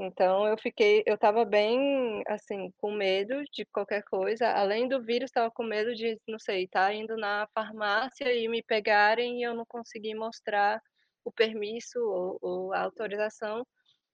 Então 0.00 0.46
eu 0.46 0.56
fiquei 0.58 1.02
eu 1.06 1.14
estava 1.16 1.44
bem, 1.44 2.22
assim, 2.28 2.70
com 2.78 2.92
medo 2.92 3.42
de 3.52 3.64
qualquer 3.66 4.02
coisa, 4.04 4.48
além 4.52 4.86
do 4.88 5.02
vírus, 5.04 5.26
estava 5.28 5.50
com 5.50 5.64
medo 5.64 5.92
de, 5.94 6.16
não 6.28 6.38
sei, 6.38 6.64
estar 6.64 6.94
indo 6.94 7.16
na 7.16 7.48
farmácia 7.54 8.32
e 8.32 8.46
me 8.48 8.62
pegarem 8.62 9.40
e 9.40 9.42
eu 9.42 9.54
não 9.54 9.64
conseguir 9.66 10.14
mostrar 10.14 10.80
o 11.24 11.32
permisso 11.32 11.98
ou 12.00 12.38
ou 12.40 12.72
a 12.74 12.82
autorização, 12.82 13.66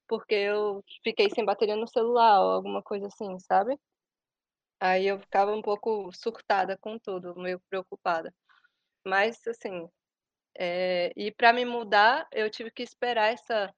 porque 0.09 0.35
eu 0.35 0.83
fiquei 1.05 1.31
sem 1.31 1.45
bateria 1.45 1.77
no 1.77 1.89
celular 1.89 2.41
ou 2.43 2.53
alguma 2.53 2.83
coisa 2.83 3.09
assim, 3.09 3.39
sabe. 3.41 3.77
Aí 4.81 5.07
eu 5.07 5.19
ficava 5.21 5.53
um 5.53 5.63
pouco 5.63 6.11
surtada 6.13 6.77
com 6.79 6.99
tudo, 6.99 7.35
meio 7.37 7.61
preocupada. 7.71 8.33
Mas 9.07 9.41
assim, 9.49 9.89
eh, 10.59 11.13
e 11.17 11.33
para 11.33 11.53
me 11.53 11.65
mudar, 11.67 12.27
eu 12.33 12.51
tive 12.51 12.71
que 12.71 12.83
esperar 12.83 13.33
essa 13.35 13.73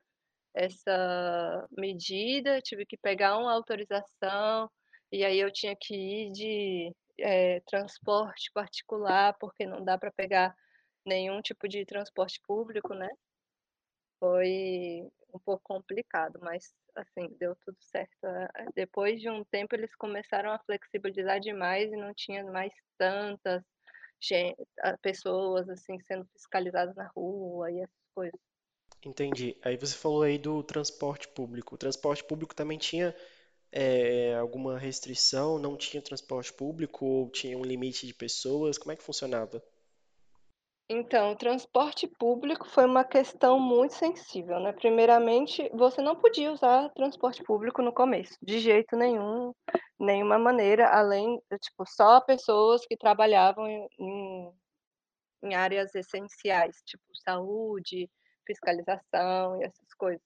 essa 0.56 1.68
medida, 1.78 2.60
tive 2.62 2.86
que 2.86 2.96
pegar 2.98 3.38
uma 3.38 3.52
autorização, 3.54 4.70
e 5.12 5.24
aí 5.24 5.38
eu 5.40 5.52
tinha 5.52 5.76
que 5.80 5.94
ir 5.96 6.32
de, 6.32 6.92
eh, 7.20 7.60
transporte 7.66 8.50
particular, 8.54 9.34
porque 9.40 9.66
não 9.66 9.84
dá 9.84 9.98
para 9.98 10.12
pegar 10.12 10.54
nenhum 11.06 11.42
tipo 11.42 11.68
de 11.68 11.84
transporte 11.86 12.40
público, 12.46 12.94
né. 12.94 13.08
Foi 14.20 15.02
um 15.34 15.38
pouco 15.44 15.62
complicado, 15.64 16.38
mas, 16.42 16.74
assim, 16.96 17.28
deu 17.38 17.54
tudo 17.64 17.76
certo. 17.80 18.10
Depois 18.74 19.20
de 19.20 19.28
um 19.30 19.44
tempo 19.44 19.74
eles 19.74 19.94
começaram 19.96 20.50
a 20.52 20.58
flexibilizar 20.60 21.38
demais 21.40 21.92
e 21.92 21.96
não 21.96 22.14
tinha 22.14 22.42
mais 22.44 22.72
tantas 22.98 23.62
pessoas, 25.02 25.68
assim, 25.68 25.98
sendo 26.00 26.26
fiscalizadas 26.32 26.94
na 26.96 27.08
rua 27.16 27.70
e 27.70 27.80
essas 27.80 28.08
coisas. 28.14 28.55
Entendi. 29.04 29.56
Aí 29.62 29.76
você 29.76 29.94
falou 29.96 30.22
aí 30.22 30.38
do 30.38 30.62
transporte 30.62 31.28
público. 31.28 31.74
O 31.74 31.78
transporte 31.78 32.24
público 32.24 32.54
também 32.54 32.78
tinha 32.78 33.14
é, 33.70 34.34
alguma 34.36 34.78
restrição? 34.78 35.58
Não 35.58 35.76
tinha 35.76 36.02
transporte 36.02 36.52
público 36.52 37.04
ou 37.04 37.30
tinha 37.30 37.56
um 37.56 37.64
limite 37.64 38.06
de 38.06 38.14
pessoas? 38.14 38.78
Como 38.78 38.92
é 38.92 38.96
que 38.96 39.02
funcionava? 39.02 39.62
Então, 40.88 41.32
o 41.32 41.36
transporte 41.36 42.06
público 42.06 42.68
foi 42.68 42.84
uma 42.84 43.04
questão 43.04 43.58
muito 43.58 43.94
sensível, 43.94 44.60
né. 44.60 44.72
Primeiramente, 44.72 45.68
você 45.74 46.00
não 46.00 46.14
podia 46.14 46.52
usar 46.52 46.90
transporte 46.90 47.42
público 47.42 47.82
no 47.82 47.92
começo, 47.92 48.36
de 48.40 48.60
jeito 48.60 48.96
nenhum, 48.96 49.52
nenhuma 49.98 50.38
maneira, 50.38 50.88
além 50.88 51.40
tipo, 51.60 51.84
só 51.88 52.20
pessoas 52.20 52.86
que 52.86 52.96
trabalhavam 52.96 53.66
em 53.68 54.52
em 55.42 55.54
áreas 55.54 55.94
essenciais, 55.94 56.82
tipo 56.84 57.04
saúde, 57.24 58.10
fiscalização 58.46 59.60
e 59.60 59.64
essas 59.64 59.92
coisas. 59.94 60.22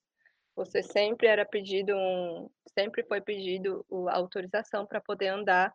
Você 0.55 0.83
sempre 0.83 1.27
era 1.27 1.45
pedido 1.45 1.95
um 1.95 2.49
sempre 2.77 3.03
foi 3.03 3.21
pedido 3.21 3.85
a 4.09 4.15
autorização 4.15 4.85
para 4.85 5.01
poder 5.01 5.27
andar, 5.27 5.73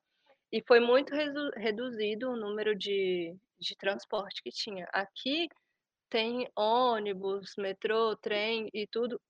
e 0.53 0.63
foi 0.67 0.81
muito 0.81 1.13
reduzido 1.57 2.31
o 2.31 2.37
número 2.37 2.75
de 2.77 3.37
de 3.59 3.75
transporte 3.77 4.43
que 4.43 4.51
tinha. 4.51 4.87
Aqui 4.93 5.49
tem 6.11 6.49
ônibus, 6.55 7.55
metrô, 7.57 8.17
trem 8.17 8.69
e 8.73 8.87
tudo, 8.87 9.21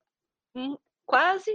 hum, 0.55 0.77
quase 1.05 1.53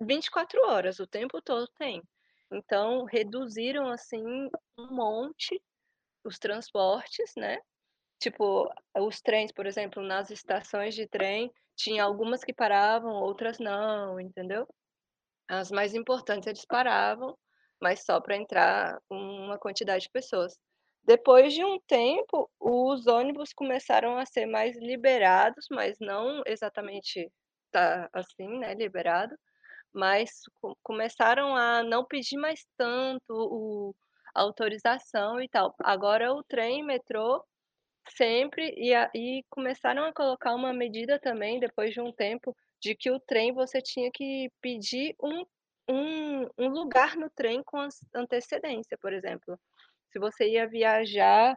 24 0.00 0.60
horas, 0.66 1.00
o 1.00 1.06
tempo 1.06 1.42
todo 1.42 1.66
tem. 1.78 2.02
Então 2.50 3.04
reduziram, 3.04 3.88
assim, 3.90 4.24
um 4.78 4.86
monte 4.94 5.60
os 6.24 6.38
transportes, 6.38 7.32
né, 7.36 7.58
tipo, 8.18 8.70
os 8.96 9.20
trens, 9.20 9.52
por 9.52 9.66
exemplo, 9.66 10.02
nas 10.02 10.30
estações 10.30 10.94
de 10.94 11.06
trem, 11.06 11.52
tinha 11.76 12.04
algumas 12.04 12.42
que 12.44 12.52
paravam, 12.52 13.12
outras 13.12 13.58
não, 13.58 14.20
entendeu. 14.20 14.66
As 15.48 15.70
mais 15.70 15.94
importantes 15.94 16.46
eles 16.46 16.64
paravam, 16.66 17.36
mas 17.80 18.04
só 18.04 18.20
para 18.20 18.36
entrar 18.36 18.98
uma 19.10 19.58
quantidade 19.58 20.04
de 20.04 20.10
pessoas. 20.10 20.58
Depois 21.04 21.54
de 21.54 21.64
um 21.64 21.78
tempo, 21.88 22.50
os 22.60 23.06
ônibus 23.06 23.52
começaram 23.54 24.18
a 24.18 24.26
ser 24.26 24.46
mais 24.46 24.76
liberados, 24.76 25.66
mas 25.70 25.96
não 26.00 26.42
exatamente 26.46 27.30
tá 27.70 28.08
assim, 28.12 28.58
né, 28.58 28.74
liberado, 28.74 29.34
mas 29.92 30.30
co 30.60 30.76
começaram 30.82 31.56
a 31.56 31.82
não 31.82 32.04
pedir 32.04 32.36
mais 32.38 32.66
tanto 32.76 33.24
o 33.30 33.94
autorização 34.34 35.40
e 35.40 35.48
tal. 35.48 35.74
Agora 35.80 36.32
o 36.34 36.42
trem, 36.44 36.84
metrô, 36.84 37.44
sempre 38.10 38.74
e 38.76 38.94
a 38.94 39.10
e 39.14 39.44
começaram 39.50 40.04
a 40.04 40.12
colocar 40.12 40.54
uma 40.54 40.72
medida 40.72 41.18
também, 41.20 41.60
depois 41.60 41.92
de 41.94 42.00
um 42.00 42.12
tempo, 42.12 42.54
de 42.82 42.94
que 42.94 43.10
o 43.10 43.20
trem 43.20 43.52
você 43.52 43.80
tinha 43.82 44.10
que 44.12 44.50
pedir 44.62 45.14
um 45.22 45.44
um 45.90 46.42
um 46.58 46.68
lugar 46.68 47.16
no 47.16 47.30
trem 47.30 47.62
com 47.64 47.78
antecedência, 48.14 48.98
por 49.00 49.12
exemplo. 49.12 49.58
Se 50.12 50.18
você 50.18 50.48
ia 50.50 50.68
viajar, 50.68 51.56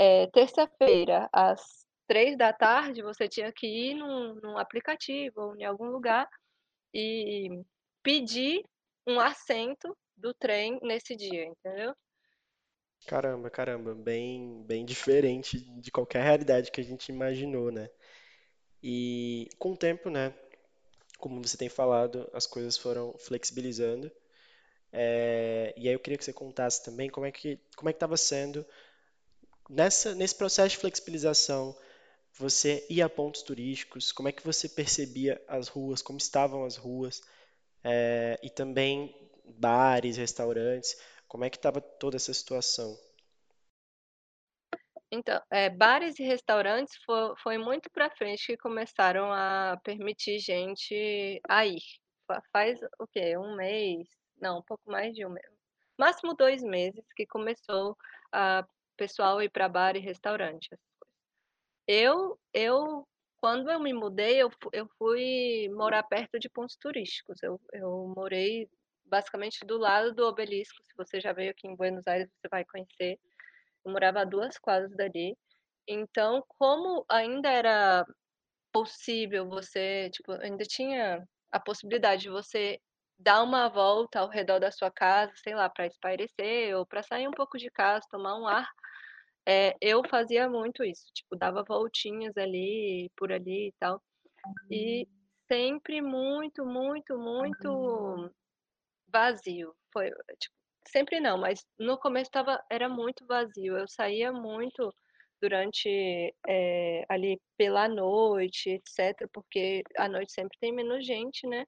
eh, 0.00 0.28
terça-feira 0.32 1.28
às 1.32 1.86
15h, 2.08 3.02
você 3.02 3.28
tinha 3.28 3.52
que 3.52 3.66
ir 3.66 3.94
num 3.94 4.34
num 4.42 4.58
aplicativo 4.58 5.40
ou 5.42 5.56
em 5.56 5.64
algum 5.64 5.86
lugar 5.86 6.28
e 6.94 7.48
pedir 8.02 8.62
um 9.08 9.20
assento 9.20 9.96
do 10.16 10.34
trem 10.34 10.78
nesse 10.82 11.16
dia, 11.16 11.44
entendeu? 11.46 11.94
Caramba, 13.06 13.50
caramba, 13.50 13.94
bem, 13.94 14.62
bem 14.66 14.84
diferente 14.84 15.58
de 15.60 15.90
qualquer 15.90 16.22
realidade 16.22 16.70
que 16.70 16.80
a 16.80 16.84
gente 16.84 17.10
imaginou, 17.10 17.70
né? 17.70 17.90
E 18.82 19.48
com 19.58 19.72
o 19.72 19.76
tempo, 19.76 20.10
né, 20.10 20.34
como 21.18 21.42
você 21.42 21.56
tem 21.56 21.68
falado, 21.68 22.28
as 22.34 22.46
coisas 22.46 22.78
foram 22.78 23.14
flexibilizando. 23.18 24.10
É, 24.92 25.74
e 25.76 25.88
aí 25.88 25.94
eu 25.94 26.00
queria 26.00 26.18
que 26.18 26.24
você 26.24 26.32
contasse 26.32 26.84
também 26.84 27.10
como 27.10 27.26
é 27.26 27.32
que 27.32 27.58
como 27.76 27.88
é 27.90 27.92
que 27.92 27.96
estava 27.98 28.16
sendo 28.16 28.66
nessa 29.68 30.14
nesse 30.14 30.34
processo 30.34 30.70
de 30.70 30.76
flexibilização. 30.78 31.76
Você 32.38 32.86
ia 32.90 33.06
a 33.06 33.10
pontos 33.10 33.42
turísticos? 33.42 34.12
Como 34.12 34.28
é 34.28 34.32
que 34.32 34.44
você 34.44 34.68
percebia 34.68 35.40
as 35.48 35.68
ruas? 35.68 36.02
Como 36.02 36.18
estavam 36.18 36.64
as 36.64 36.76
ruas? 36.76 37.22
É, 37.84 38.38
e 38.42 38.50
também 38.50 39.14
bares, 39.58 40.16
restaurantes. 40.18 40.96
Como 41.32 41.46
é 41.46 41.48
que 41.48 41.56
estava 41.56 41.80
toda 41.80 42.16
essa 42.16 42.34
situação? 42.34 42.94
Então, 45.10 45.40
eh, 45.50 45.70
bares 45.70 46.18
e 46.18 46.22
restaurantes 46.22 46.94
fo 47.06 47.34
foi 47.42 47.56
muito 47.56 47.90
para 47.90 48.10
frente 48.10 48.48
que 48.48 48.56
começaram 48.58 49.32
a 49.32 49.78
permitir 49.82 50.38
gente 50.40 51.40
a 51.48 51.64
ir. 51.64 51.80
Fa 52.26 52.42
faz 52.52 52.78
o 53.00 53.06
quê? 53.06 53.34
Um 53.38 53.56
mês? 53.56 54.06
Não, 54.38 54.58
um 54.58 54.62
pouco 54.62 54.82
mais 54.90 55.14
de 55.14 55.24
um 55.24 55.30
mês, 55.30 55.50
máximo 55.98 56.34
2 56.34 56.62
meses 56.62 57.02
que 57.16 57.26
começou 57.26 57.96
a 58.30 58.66
pessoal 58.98 59.42
ir 59.42 59.48
para 59.48 59.70
bar 59.70 59.96
e 59.96 60.00
restaurante. 60.00 60.68
Eu 61.86 62.38
eu 62.52 63.08
quando 63.40 63.70
eu 63.70 63.80
me 63.80 63.94
mudei, 63.94 64.36
eu 64.42 64.50
eu 64.70 64.86
fui 64.98 65.66
morar 65.70 66.02
perto 66.02 66.38
de 66.38 66.50
pontos 66.50 66.76
turísticos, 66.76 67.42
eu 67.42 67.58
eu 67.72 68.12
morei 68.14 68.68
basicamente 69.12 69.66
do 69.66 69.76
lado 69.76 70.14
do 70.14 70.26
obelisco. 70.26 70.82
Se 70.86 70.96
você 70.96 71.20
já 71.20 71.34
veio 71.34 71.50
aqui 71.50 71.68
em 71.68 71.76
Buenos 71.76 72.06
Aires, 72.06 72.30
você 72.30 72.48
vai 72.50 72.64
conhecer. 72.64 73.20
Eu 73.84 73.92
morava 73.92 74.22
a 74.22 74.24
duas 74.24 74.56
quadras 74.56 74.96
dali. 74.96 75.36
Então, 75.86 76.42
como 76.48 77.04
ainda 77.10 77.50
era 77.50 78.06
possível 78.72 79.46
você, 79.46 80.08
tipo, 80.10 80.32
ainda 80.32 80.64
tinha 80.64 81.22
a 81.50 81.60
possibilidade 81.60 82.22
de 82.22 82.30
você 82.30 82.80
dar 83.18 83.42
uma 83.42 83.68
volta 83.68 84.20
ao 84.20 84.30
redor 84.30 84.58
da 84.58 84.70
sua 84.70 84.90
casa, 84.90 85.30
sei 85.36 85.54
lá, 85.54 85.68
para 85.68 85.86
espairecer 85.86 86.74
ou 86.74 86.86
para 86.86 87.02
sair 87.02 87.28
um 87.28 87.32
pouco 87.32 87.58
de 87.58 87.70
casa, 87.70 88.06
tomar 88.10 88.38
um 88.38 88.46
ar, 88.46 88.66
é, 89.46 89.76
eu 89.78 90.02
fazia 90.08 90.48
muito 90.48 90.82
isso, 90.82 91.04
tipo, 91.12 91.36
dava 91.36 91.62
voltinhas 91.62 92.34
ali, 92.38 93.10
por 93.14 93.30
ali 93.30 93.68
e 93.68 93.74
tal. 93.78 94.02
E 94.70 95.06
sempre 95.46 96.00
muito, 96.00 96.64
muito, 96.64 97.18
muito 97.18 98.30
vazio. 99.12 99.74
Foi, 99.92 100.10
tipo, 100.38 100.54
sempre 100.88 101.20
não, 101.20 101.38
mas 101.38 101.64
no 101.78 101.98
começo 101.98 102.30
tava, 102.30 102.62
era 102.70 102.88
muito 102.88 103.26
vazio. 103.26 103.76
Eu 103.78 103.88
saía 103.88 104.32
muito 104.32 104.94
durante 105.40 106.34
é, 106.48 107.04
ali 107.08 107.40
pela 107.56 107.88
noite, 107.88 108.70
etc., 108.70 109.28
porque 109.32 109.82
à 109.96 110.08
noite 110.08 110.32
sempre 110.32 110.56
tem 110.60 110.72
menos 110.72 111.04
gente, 111.06 111.46
né? 111.48 111.64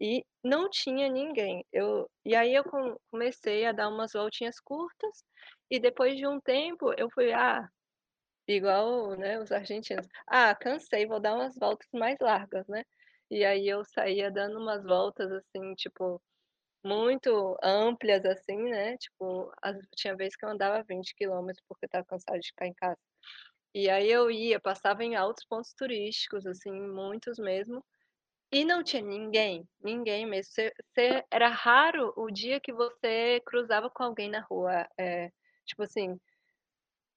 E 0.00 0.24
não 0.44 0.68
tinha 0.70 1.08
ninguém. 1.10 1.64
Eu, 1.72 2.08
e 2.24 2.34
aí 2.36 2.54
eu 2.54 2.64
comecei 3.10 3.66
a 3.66 3.72
dar 3.72 3.88
umas 3.88 4.12
voltinhas 4.12 4.60
curtas, 4.60 5.24
e 5.70 5.80
depois 5.80 6.16
de 6.16 6.26
um 6.26 6.40
tempo 6.40 6.92
eu 6.98 7.10
fui, 7.10 7.32
ah, 7.32 7.68
igual 8.46 9.16
né, 9.16 9.38
os 9.40 9.52
argentinos, 9.52 10.06
ah, 10.26 10.54
cansei, 10.54 11.06
vou 11.06 11.20
dar 11.20 11.34
umas 11.34 11.56
voltas 11.58 11.88
mais 11.92 12.18
largas, 12.20 12.66
né? 12.68 12.84
E 13.30 13.44
aí 13.44 13.68
eu 13.68 13.84
saía 13.84 14.30
dando 14.30 14.58
umas 14.58 14.84
voltas 14.84 15.30
assim, 15.32 15.74
tipo, 15.74 16.20
muito 16.84 17.56
amplas, 17.62 18.24
assim, 18.24 18.56
né? 18.56 18.96
Tipo, 18.98 19.52
tinha 19.96 20.16
vezes 20.16 20.36
que 20.36 20.44
eu 20.44 20.50
andava 20.50 20.82
20 20.82 21.14
quilômetros 21.14 21.64
porque 21.68 21.86
estava 21.86 22.04
cansada 22.04 22.38
de 22.38 22.48
ficar 22.48 22.66
em 22.66 22.74
casa. 22.74 22.98
E 23.74 23.88
aí 23.88 24.10
eu 24.10 24.30
ia, 24.30 24.58
passava 24.58 25.04
em 25.04 25.14
altos 25.14 25.44
pontos 25.44 25.72
turísticos, 25.74 26.46
assim, 26.46 26.72
muitos 26.72 27.38
mesmo, 27.38 27.84
e 28.50 28.64
não 28.64 28.82
tinha 28.82 29.02
ninguém, 29.02 29.68
ninguém 29.80 30.26
mesmo. 30.26 30.52
Era 31.30 31.48
raro 31.48 32.12
o 32.16 32.30
dia 32.30 32.58
que 32.58 32.72
você 32.72 33.40
cruzava 33.44 33.90
com 33.90 34.02
alguém 34.02 34.30
na 34.30 34.40
rua, 34.40 34.88
é, 34.98 35.30
tipo 35.66 35.82
assim, 35.82 36.18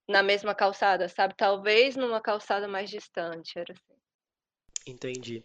na 0.07 0.21
mesma 0.21 0.53
calçada, 0.53 1.07
sabe? 1.07 1.33
Talvez 1.35 1.95
numa 1.95 2.21
calçada 2.21 2.67
mais 2.67 2.89
distante, 2.89 3.57
era 3.57 3.71
assim. 3.71 4.01
Entendi. 4.85 5.43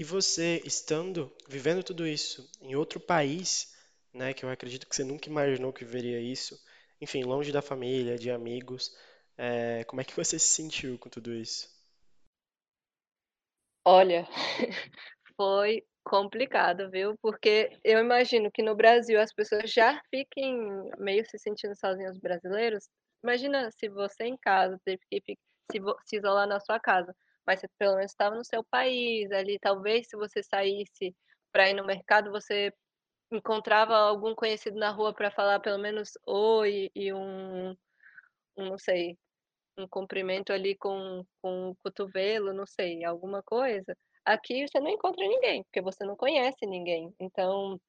E 0.00 0.02
você, 0.02 0.62
estando, 0.64 1.30
vivendo 1.46 1.82
tudo 1.82 2.06
isso 2.06 2.50
em 2.62 2.74
outro 2.74 2.98
país, 2.98 3.76
né, 4.14 4.32
que 4.32 4.42
eu 4.42 4.48
acredito 4.48 4.88
que 4.88 4.96
você 4.96 5.04
nunca 5.04 5.28
imaginou 5.28 5.74
que 5.74 5.84
viveria 5.84 6.18
isso, 6.18 6.58
enfim, 6.98 7.22
longe 7.22 7.52
da 7.52 7.60
família, 7.60 8.16
de 8.16 8.30
amigos, 8.30 8.96
é, 9.36 9.84
como 9.84 10.00
é 10.00 10.04
que 10.04 10.16
você 10.16 10.38
se 10.38 10.46
sentiu 10.46 10.96
com 10.96 11.10
tudo 11.10 11.34
isso? 11.34 11.68
Olha, 13.84 14.26
foi 15.36 15.84
complicado, 16.02 16.90
viu? 16.90 17.14
Porque 17.20 17.68
eu 17.84 17.98
imagino 17.98 18.50
que 18.50 18.62
no 18.62 18.74
Brasil 18.74 19.20
as 19.20 19.34
pessoas 19.34 19.70
já 19.70 20.00
fiquem 20.08 20.56
meio 20.96 21.26
se 21.26 21.38
sentindo 21.38 21.76
sozinhos 21.76 22.16
brasileiros. 22.16 22.88
Imagina 23.22 23.70
se 23.72 23.86
você 23.90 24.24
em 24.24 24.38
casa 24.38 24.80
teve 24.82 25.02
que 25.10 25.22
se 26.06 26.16
isolar 26.16 26.48
na 26.48 26.58
sua 26.58 26.80
casa, 26.80 27.14
mas 27.50 27.60
você 27.60 27.68
pelo 27.76 27.96
menos 27.96 28.12
estava 28.12 28.36
no 28.36 28.44
seu 28.44 28.62
país, 28.62 29.28
ali 29.32 29.58
talvez 29.58 30.06
se 30.08 30.16
você 30.16 30.40
saísse 30.40 31.12
para 31.50 31.68
ir 31.68 31.74
no 31.74 31.84
mercado, 31.84 32.30
você 32.30 32.72
encontrava 33.32 33.96
algum 33.96 34.36
conhecido 34.36 34.78
na 34.78 34.90
rua 34.90 35.12
para 35.12 35.32
falar 35.32 35.58
pelo 35.58 35.78
menos 35.78 36.12
oi 36.24 36.92
e 36.94 37.12
um, 37.12 37.70
um 38.56 38.68
não 38.68 38.78
sei, 38.78 39.18
um 39.76 39.88
cumprimento 39.88 40.52
ali 40.52 40.76
com, 40.76 41.24
com 41.42 41.70
o 41.70 41.76
cotovelo, 41.82 42.52
não 42.52 42.66
sei, 42.66 43.04
alguma 43.04 43.42
coisa. 43.42 43.96
Aqui 44.24 44.68
você 44.68 44.78
não 44.78 44.90
encontra 44.90 45.26
ninguém, 45.26 45.64
porque 45.64 45.80
você 45.80 46.04
não 46.04 46.14
conhece 46.14 46.64
ninguém. 46.66 47.12
Então, 47.18 47.80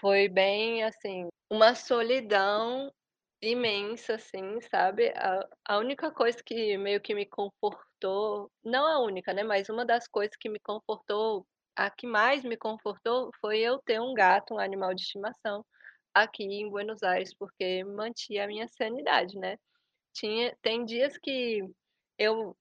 foi 0.00 0.28
bem 0.28 0.84
assim, 0.84 1.28
uma 1.50 1.74
solidão 1.74 2.92
imensa, 3.42 4.14
assim, 4.14 4.60
sabe? 4.70 5.08
A, 5.16 5.48
a 5.66 5.78
única 5.78 6.10
coisa 6.12 6.42
que 6.44 6.78
meio 6.78 7.00
que 7.00 7.14
me 7.14 7.26
confortou, 7.26 8.50
não 8.64 8.86
a 8.86 9.00
única, 9.00 9.32
né? 9.34 9.42
Mas 9.42 9.68
uma 9.68 9.84
das 9.84 10.06
coisas 10.08 10.36
que 10.36 10.48
me 10.48 10.60
confortou, 10.60 11.46
a 11.76 11.90
que 11.90 12.06
mais 12.06 12.44
me 12.44 12.56
confortou, 12.56 13.30
foi 13.40 13.60
eu 13.60 13.78
ter 13.80 14.00
um 14.00 14.14
gato, 14.14 14.54
um 14.54 14.58
animal 14.58 14.94
de 14.94 15.02
estimação, 15.02 15.64
aqui 16.14 16.44
em 16.44 16.70
Buenos 16.70 17.02
Aires, 17.02 17.34
porque 17.34 17.84
mantinha 17.84 18.44
a 18.44 18.46
minha 18.46 18.68
sanidade, 18.68 19.36
né? 19.38 19.58
Tinha, 20.14 20.56
tem 20.62 20.84
dias 20.84 21.18
que 21.18 21.62
eu, 22.18 22.56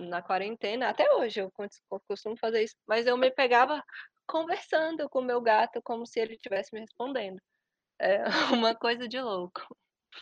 na 0.00 0.22
quarentena, 0.22 0.90
até 0.90 1.12
hoje 1.14 1.40
eu 1.40 1.50
costumo 2.08 2.36
fazer 2.38 2.64
isso, 2.64 2.76
mas 2.86 3.06
eu 3.06 3.16
me 3.16 3.30
pegava 3.30 3.82
conversando 4.26 5.08
com 5.08 5.20
o 5.20 5.24
meu 5.24 5.40
gato 5.40 5.80
como 5.82 6.06
se 6.06 6.20
ele 6.20 6.34
estivesse 6.34 6.74
me 6.74 6.80
respondendo. 6.80 7.38
É 7.98 8.24
uma 8.52 8.74
coisa 8.74 9.08
de 9.08 9.20
louco. 9.20 9.62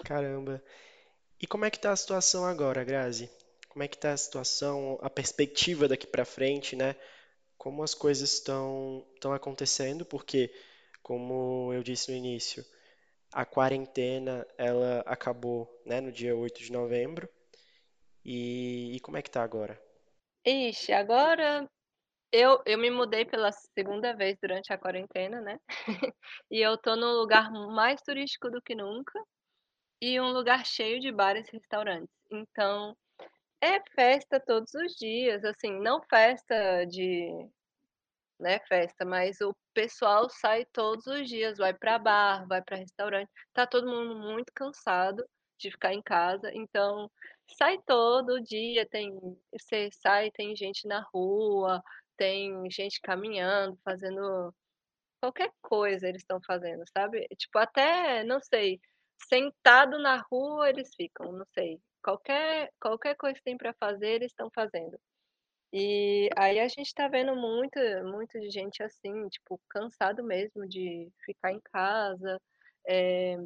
Caramba. 0.05 0.63
E 1.41 1.47
como 1.47 1.65
é 1.65 1.71
que 1.71 1.79
tá 1.79 1.93
a 1.93 1.97
situação 1.97 2.45
agora, 2.45 2.85
Grazi? 2.85 3.31
Como 3.69 3.83
é 3.83 3.89
que 3.89 3.99
tá 3.99 4.13
a 4.13 4.17
situação, 4.17 4.99
a 5.03 5.11
perspectiva 5.11 5.89
daqui 5.89 6.07
para 6.07 6.25
frente, 6.25 6.77
né? 6.77 6.95
Como 7.57 7.83
as 7.83 7.95
coisas 7.95 8.33
estão 8.35 9.05
estão 9.15 9.33
acontecendo? 9.33 10.05
Porque, 10.05 10.53
como 11.03 11.73
eu 11.73 11.83
disse 11.83 12.11
no 12.11 12.17
início, 12.17 12.65
a 13.33 13.45
quarentena 13.45 14.47
ela 14.59 15.01
acabou, 15.07 15.69
né, 15.87 16.01
no 16.01 16.13
dia 16.13 16.37
8 16.37 16.61
de 16.61 16.71
novembro. 16.71 17.29
E, 18.25 18.97
e 18.97 19.01
como 19.01 19.17
é 19.17 19.23
que 19.23 19.31
tá 19.31 19.43
agora? 19.43 19.81
Ixi, 20.45 20.93
agora 20.93 21.69
eu, 22.33 22.63
eu 22.67 22.79
me 22.79 22.91
mudei 22.91 23.25
pela 23.25 23.51
segunda 23.53 24.15
vez 24.15 24.37
durante 24.41 24.73
a 24.73 24.79
quarentena, 24.79 25.41
né? 25.41 25.59
E 26.51 26.61
eu 26.61 26.77
tô 26.77 26.95
num 26.97 27.13
lugar 27.13 27.51
mais 27.51 28.03
turístico 28.03 28.51
do 28.51 28.61
que 28.61 28.75
nunca 28.75 29.19
e 30.03 30.21
um 30.21 30.33
lugar 30.33 30.67
cheio 30.67 30.99
de 30.99 31.13
bares 31.13 31.47
e 31.49 31.53
restaurantes. 31.53 32.13
Então, 32.29 32.97
é 33.61 33.81
festa 33.95 34.41
todos 34.41 34.75
os 34.75 34.97
dias, 34.97 35.45
assim, 35.45 35.79
não 35.81 36.03
festa 36.03 36.85
de 36.87 37.49
né, 38.41 38.59
festa, 38.67 39.05
mas 39.05 39.41
o 39.41 39.55
pessoal 39.73 40.29
sai 40.29 40.65
todos 40.73 41.07
os 41.07 41.29
dias, 41.29 41.59
vai 41.59 41.73
para 41.73 42.01
bar, 42.01 42.47
vai 42.49 42.61
para 42.61 42.79
restaurante. 42.79 43.31
Tá 43.55 43.65
todo 43.65 43.87
mundo 43.87 44.17
muito 44.19 44.53
cansado 44.53 45.25
de 45.57 45.71
ficar 45.71 45.95
em 45.95 46.03
casa, 46.03 46.51
então 46.53 47.09
sai 47.57 47.79
todo 47.87 48.43
dia, 48.43 48.85
tem 48.89 49.13
você 49.53 49.89
sai, 49.93 50.33
tem 50.33 50.57
gente 50.57 50.89
na 50.89 51.01
rua, 51.15 51.81
tem 52.17 52.69
gente 52.73 53.01
caminhando, 53.01 53.79
fazendo 53.85 54.53
qualquer 55.21 55.53
coisa 55.63 56.09
eles 56.09 56.23
estão 56.23 56.41
fazendo, 56.45 56.83
sabe? 56.93 57.29
Tipo, 57.37 57.59
até, 57.59 58.25
não 58.25 58.41
sei, 58.41 58.81
sentado 59.29 59.99
na 59.99 60.19
rua 60.31 60.69
eles 60.71 60.95
ficam, 60.97 61.33
não 61.33 61.47
sei. 61.55 61.81
Qualquer 62.03 62.71
qualquer 62.81 63.17
coisa 63.17 63.37
que 63.37 63.45
tem 63.45 63.57
para 63.57 63.75
fazer, 63.75 64.09
eles 64.17 64.33
estão 64.33 64.51
fazendo. 64.55 64.99
E 65.73 66.31
aí 66.39 66.61
a 66.61 66.69
gente 66.69 66.95
tá 66.95 67.09
vendo 67.09 67.35
muita 67.37 68.03
muita 68.05 68.41
gente 68.51 68.83
assim, 68.83 69.29
tipo, 69.31 69.61
cansado 69.71 70.25
mesmo 70.25 70.69
de 70.69 71.11
ficar 71.27 71.53
em 71.53 71.61
casa, 71.73 72.41
eh 72.89 73.37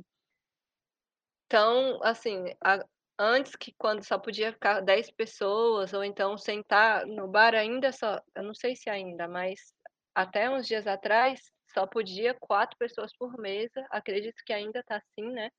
Então, 1.50 2.00
assim, 2.02 2.44
a 2.64 2.84
antes 3.18 3.54
que 3.56 3.72
quando 3.78 4.04
só 4.04 4.18
podia 4.18 4.52
ficar 4.52 4.80
10 4.82 5.10
pessoas 5.10 5.92
ou 5.94 6.04
então 6.04 6.36
sentar 6.36 7.06
no 7.06 7.26
bar 7.28 7.54
ainda 7.54 7.90
só 7.90 8.20
eu 8.34 8.42
não 8.42 8.52
sei 8.54 8.76
se 8.76 8.90
ainda, 8.90 9.26
mas 9.26 9.72
até 10.14 10.50
uns 10.50 10.66
dias 10.66 10.86
atrás 10.86 11.40
só 11.76 11.86
podia 11.86 12.34
4 12.40 12.76
pessoas 12.78 13.12
por 13.16 13.38
mesa, 13.38 13.86
acredito 13.90 14.42
que 14.46 14.52
ainda 14.52 14.82
tá 14.82 14.96
assim, 14.96 15.30
né. 15.30 15.50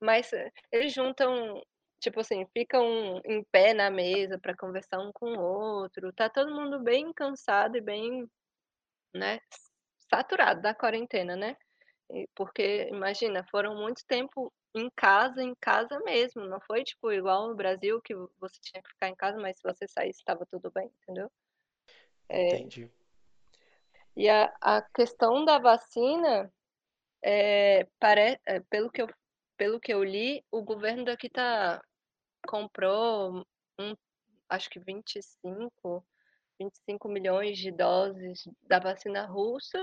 Mas 0.00 0.30
eles 0.72 0.92
juntam 0.92 1.60
Tipo 2.00 2.20
assim, 2.20 2.44
ficam 2.52 3.18
em 3.24 3.42
pé 3.44 3.72
na 3.72 3.90
mesa 3.90 4.38
para 4.38 4.54
conversar 4.54 4.98
um 5.00 5.10
com 5.10 5.26
o 5.38 5.40
outro, 5.40 6.12
tá 6.12 6.28
todo 6.28 6.54
mundo 6.54 6.78
bem 6.82 7.10
cansado 7.14 7.78
e 7.78 7.80
bem, 7.80 8.28
né, 9.14 9.40
saturado 10.12 10.62
da 10.62 10.74
quarentena, 10.74 11.36
né. 11.36 11.56
Porque 12.34 12.88
imagina, 12.90 13.44
foram 13.50 13.74
muito 13.76 14.04
tempo 14.06 14.52
em 14.74 14.90
casa, 14.96 15.42
em 15.42 15.54
casa 15.60 15.98
mesmo, 16.00 16.44
não 16.46 16.60
foi 16.60 16.84
tipo 16.84 17.10
igual 17.12 17.48
no 17.48 17.54
Brasil 17.56 18.00
que 18.02 18.14
você 18.38 18.58
tinha 18.60 18.82
que 18.82 18.90
ficar 18.90 19.08
em 19.08 19.14
casa, 19.16 19.38
mas 19.40 19.56
se 19.56 19.62
você 19.62 19.88
saísse 19.88 20.20
estava 20.20 20.44
tudo 20.46 20.70
bem, 20.70 20.90
entendeu. 21.02 21.30
É. 22.28 22.56
Entendi. 22.56 22.90
E 24.16 24.28
a 24.28 24.52
a 24.60 24.82
questão 24.94 25.44
da 25.44 25.58
vacina, 25.58 26.52
eh, 27.22 27.86
pare 28.00 28.40
pelo 28.70 28.90
que 28.90 29.02
eu 29.02 29.08
pelo 29.56 29.80
que 29.80 29.92
eu 29.94 30.04
li, 30.04 30.44
o 30.50 30.62
governo 30.62 31.04
daqui 31.04 31.28
tá 31.30 31.82
comprou 32.48 33.44
um 33.80 33.94
acho 34.48 34.70
que 34.70 34.80
25, 34.80 36.04
25 36.60 37.08
milhões 37.08 37.58
de 37.58 37.72
doses 37.72 38.44
da 38.62 38.78
vacina 38.80 39.26
russa 39.26 39.82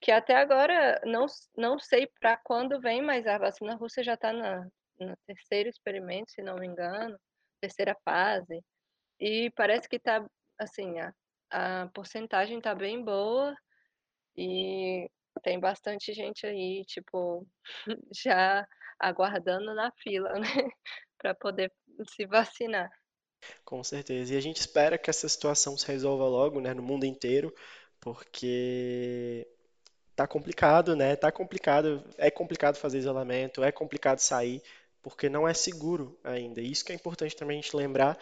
que 0.00 0.12
até 0.12 0.36
agora 0.36 1.00
não 1.06 1.26
não 1.56 1.78
sei 1.78 2.06
para 2.20 2.36
quando 2.36 2.80
vem, 2.80 3.02
mas 3.02 3.26
a 3.26 3.38
vacina 3.38 3.74
russa 3.74 4.02
já 4.04 4.14
está 4.14 4.32
na 4.32 4.68
terceiro 5.26 5.68
experimento, 5.68 6.30
se 6.32 6.42
não 6.42 6.56
me 6.56 6.66
engano, 6.66 7.18
terceira 7.60 7.96
fase, 8.04 8.62
e 9.20 9.50
parece 9.56 9.88
que 9.88 9.96
está 9.96 10.24
assim, 10.58 11.00
a 11.00 11.12
a 11.54 11.88
porcentagem 11.94 12.58
está 12.58 12.74
bem 12.74 13.02
boa, 13.04 13.54
e 14.36 15.08
tem 15.42 15.60
bastante 15.60 16.12
gente 16.12 16.44
aí, 16.44 16.84
tipo, 16.84 17.46
já 18.12 18.66
aguardando 18.98 19.72
na 19.72 19.92
fila, 20.02 20.32
né, 20.32 20.40
para 21.18 21.32
poder 21.36 21.72
se 22.10 22.26
vacinar. 22.26 22.90
Com 23.64 23.84
certeza. 23.84 24.34
E 24.34 24.36
a 24.36 24.40
gente 24.40 24.56
espera 24.56 24.98
que 24.98 25.08
essa 25.08 25.28
situação 25.28 25.76
se 25.76 25.86
resolva 25.86 26.26
logo, 26.26 26.60
né, 26.60 26.74
no 26.74 26.82
mundo 26.82 27.06
inteiro, 27.06 27.54
porque 28.00 29.46
tá 30.16 30.26
complicado, 30.26 30.96
né? 30.96 31.14
Tá 31.14 31.30
complicado, 31.30 32.04
é 32.18 32.30
complicado 32.30 32.76
fazer 32.76 32.98
isolamento, 32.98 33.62
é 33.62 33.70
complicado 33.70 34.18
sair, 34.18 34.62
porque 35.02 35.28
não 35.28 35.46
é 35.46 35.54
seguro 35.54 36.18
ainda. 36.24 36.60
Isso 36.60 36.84
que 36.84 36.92
é 36.92 36.94
importante 36.94 37.36
também 37.36 37.58
a 37.58 37.62
gente 37.62 37.76
lembrar 37.76 38.18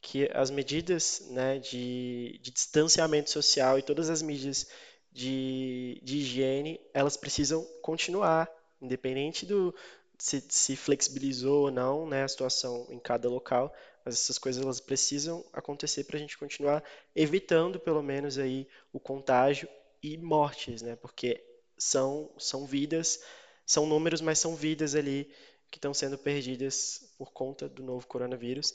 que 0.00 0.30
as 0.32 0.50
medidas, 0.50 1.26
né, 1.30 1.58
de, 1.58 2.38
de 2.42 2.50
distanciamento 2.50 3.30
social 3.30 3.78
e 3.78 3.82
todas 3.82 4.10
as 4.10 4.22
medidas 4.22 4.66
de, 5.12 6.00
de 6.02 6.18
higiene, 6.18 6.80
elas 6.94 7.16
precisam 7.16 7.64
continuar, 7.82 8.48
independente 8.80 9.44
do 9.44 9.74
se, 10.18 10.44
se 10.48 10.76
flexibilizou 10.76 11.64
ou 11.64 11.70
não, 11.70 12.06
né, 12.06 12.24
a 12.24 12.28
situação 12.28 12.86
em 12.90 12.98
cada 12.98 13.28
local, 13.28 13.72
mas 14.04 14.14
essas 14.14 14.38
coisas 14.38 14.62
elas 14.62 14.80
precisam 14.80 15.44
acontecer 15.52 16.04
para 16.04 16.16
a 16.16 16.20
gente 16.20 16.38
continuar 16.38 16.82
evitando 17.14 17.78
pelo 17.78 18.02
menos 18.02 18.38
aí 18.38 18.66
o 18.92 18.98
contágio 18.98 19.68
e 20.02 20.16
mortes, 20.16 20.82
né? 20.82 20.96
Porque 20.96 21.44
são 21.76 22.30
são 22.38 22.64
vidas, 22.64 23.20
são 23.66 23.86
números, 23.86 24.20
mas 24.20 24.38
são 24.38 24.54
vidas 24.56 24.94
ali 24.94 25.30
que 25.70 25.78
estão 25.78 25.92
sendo 25.92 26.16
perdidas 26.16 27.12
por 27.18 27.32
conta 27.32 27.68
do 27.68 27.82
novo 27.82 28.06
coronavírus. 28.06 28.74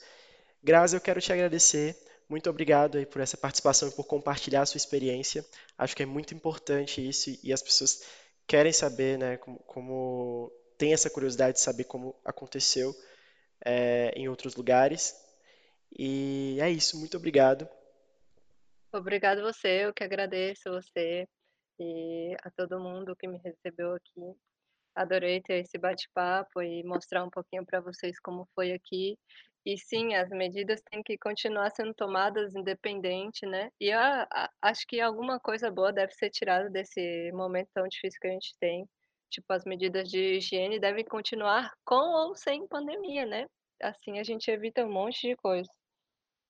Grazi, 0.63 0.95
eu 0.95 1.01
quero 1.01 1.19
te 1.19 1.33
agradecer. 1.33 1.97
Muito 2.29 2.49
obrigado 2.49 2.97
aí 2.97 3.05
por 3.05 3.21
essa 3.21 3.35
participação 3.35 3.89
e 3.89 3.91
por 3.91 4.05
compartilhar 4.05 4.61
a 4.61 4.65
sua 4.65 4.77
experiência. 4.77 5.45
Acho 5.77 5.95
que 5.95 6.03
é 6.03 6.05
muito 6.05 6.33
importante 6.33 7.05
isso 7.05 7.37
e 7.43 7.51
as 7.51 7.61
pessoas 7.61 8.07
querem 8.47 8.71
saber, 8.71 9.17
né, 9.17 9.37
como, 9.37 9.59
como 9.59 10.51
tem 10.77 10.93
essa 10.93 11.09
curiosidade 11.09 11.57
de 11.57 11.59
saber 11.59 11.83
como 11.83 12.15
aconteceu 12.23 12.95
é, 13.63 14.13
em 14.15 14.29
outros 14.29 14.55
lugares. 14.55 15.13
E 15.91 16.57
é 16.61 16.69
isso, 16.69 16.97
muito 16.97 17.17
obrigado. 17.17 17.67
Obrigado 18.93 19.41
você, 19.41 19.85
eu 19.85 19.93
que 19.93 20.03
agradeço 20.03 20.69
você 20.69 21.27
e 21.79 22.35
a 22.41 22.49
todo 22.51 22.79
mundo 22.79 23.15
que 23.17 23.27
me 23.27 23.37
recebeu 23.37 23.93
aqui. 23.95 24.33
Adorei 24.95 25.41
ter 25.41 25.63
esse 25.63 25.77
bate-papo 25.77 26.61
e 26.61 26.83
mostrar 26.83 27.23
um 27.23 27.29
pouquinho 27.29 27.65
para 27.65 27.81
vocês 27.81 28.19
como 28.19 28.47
foi 28.55 28.71
aqui. 28.71 29.17
E 29.65 29.77
sim, 29.77 30.13
as 30.13 30.29
medidas 30.29 30.81
têm 30.91 31.01
que 31.01 31.17
continuar 31.17 31.69
sendo 31.71 31.93
tomadas 31.93 32.53
independente, 32.53 33.45
né. 33.45 33.69
E 33.79 33.91
a 33.91 34.27
acho 34.61 34.85
que 34.85 34.99
alguma 34.99 35.39
coisa 35.39 35.71
boa 35.71 35.93
deve 35.93 36.13
ser 36.13 36.29
tirada 36.29 36.69
desse 36.69 37.31
momento 37.31 37.69
tão 37.73 37.87
difícil 37.87 38.19
que 38.19 38.27
a 38.27 38.31
gente 38.31 38.53
tem. 38.59 38.85
Tipo, 39.29 39.53
as 39.53 39.63
medidas 39.65 40.09
de 40.09 40.37
higiene 40.37 40.79
devem 40.79 41.05
continuar 41.05 41.71
com 41.85 41.95
ou 41.95 42.35
sem 42.35 42.67
pandemia, 42.67 43.25
né. 43.25 43.45
Assim 43.81 44.19
a 44.19 44.23
gente 44.23 44.49
evita 44.51 44.85
um 44.85 44.91
monte 44.91 45.27
de 45.27 45.35
coisa. 45.37 45.69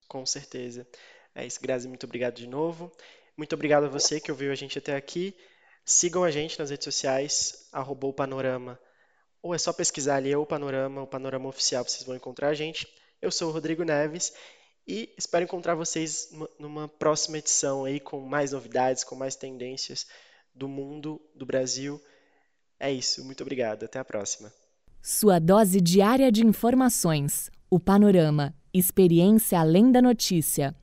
Com 0.08 0.26
certeza. 0.26 0.88
É 1.36 1.45
isso, 1.45 1.62
Grazi, 1.62 1.88
muito 1.88 2.06
obrigado 2.06 2.36
de 2.36 2.47
novo. 2.47 2.91
Muito 3.38 3.54
obrigado 3.54 3.86
a 3.86 3.89
você 3.89 4.19
que 4.19 4.32
ouviu 4.32 4.52
a 4.52 4.56
gente 4.56 4.78
até 4.78 4.95
aqui. 4.95 5.36
Sigam 5.86 6.23
a 6.23 6.32
gente 6.32 6.58
nas 6.60 6.69
redes 6.69 6.86
sociais, 6.86 7.67
arroba 7.71 8.08
o 8.08 8.13
Panorama. 8.13 8.80
Ou 9.41 9.54
é 9.54 9.58
só 9.58 9.73
pesquisar 9.73 10.15
ali, 10.15 10.32
é 10.32 10.38
o 10.38 10.45
Panorama, 10.45 11.02
o 11.02 11.08
Panorama 11.08 11.49
Oficial, 11.49 11.84
vocês 11.84 12.04
vão 12.06 12.15
encontrar 12.15 12.49
a 12.49 12.54
gente. 12.54 12.88
Eu 13.23 13.31
sou 13.31 13.47
o 13.47 13.51
Rodrigo 13.53 13.86
Neves 13.86 14.33
e 14.86 15.09
espero 15.17 15.45
encontrar 15.45 15.75
vocês 15.75 16.29
numa 16.59 16.89
próxima 16.89 17.38
edição 17.38 17.86
aí 17.86 17.97
com 17.97 18.19
mais 18.19 18.51
novidades, 18.51 19.05
com 19.05 19.15
mais 19.15 19.33
tendências 19.33 20.05
do 20.53 20.67
mundo, 20.67 21.21
do 21.33 21.45
Brasil. 21.45 22.01
É 22.77 22.91
isso, 22.91 23.23
muito 23.23 23.39
obrigado. 23.39 23.86
Até 23.86 23.97
a 23.97 24.03
próxima. 24.03 24.51
Sua 25.01 25.39
dose 25.39 25.79
diária 25.79 26.29
de 26.29 26.45
informações. 26.45 27.49
O 27.69 27.79
Panorama. 27.79 28.53
Experiência 28.73 29.57
além 29.57 29.89
da 29.89 30.01
notícia. 30.01 30.75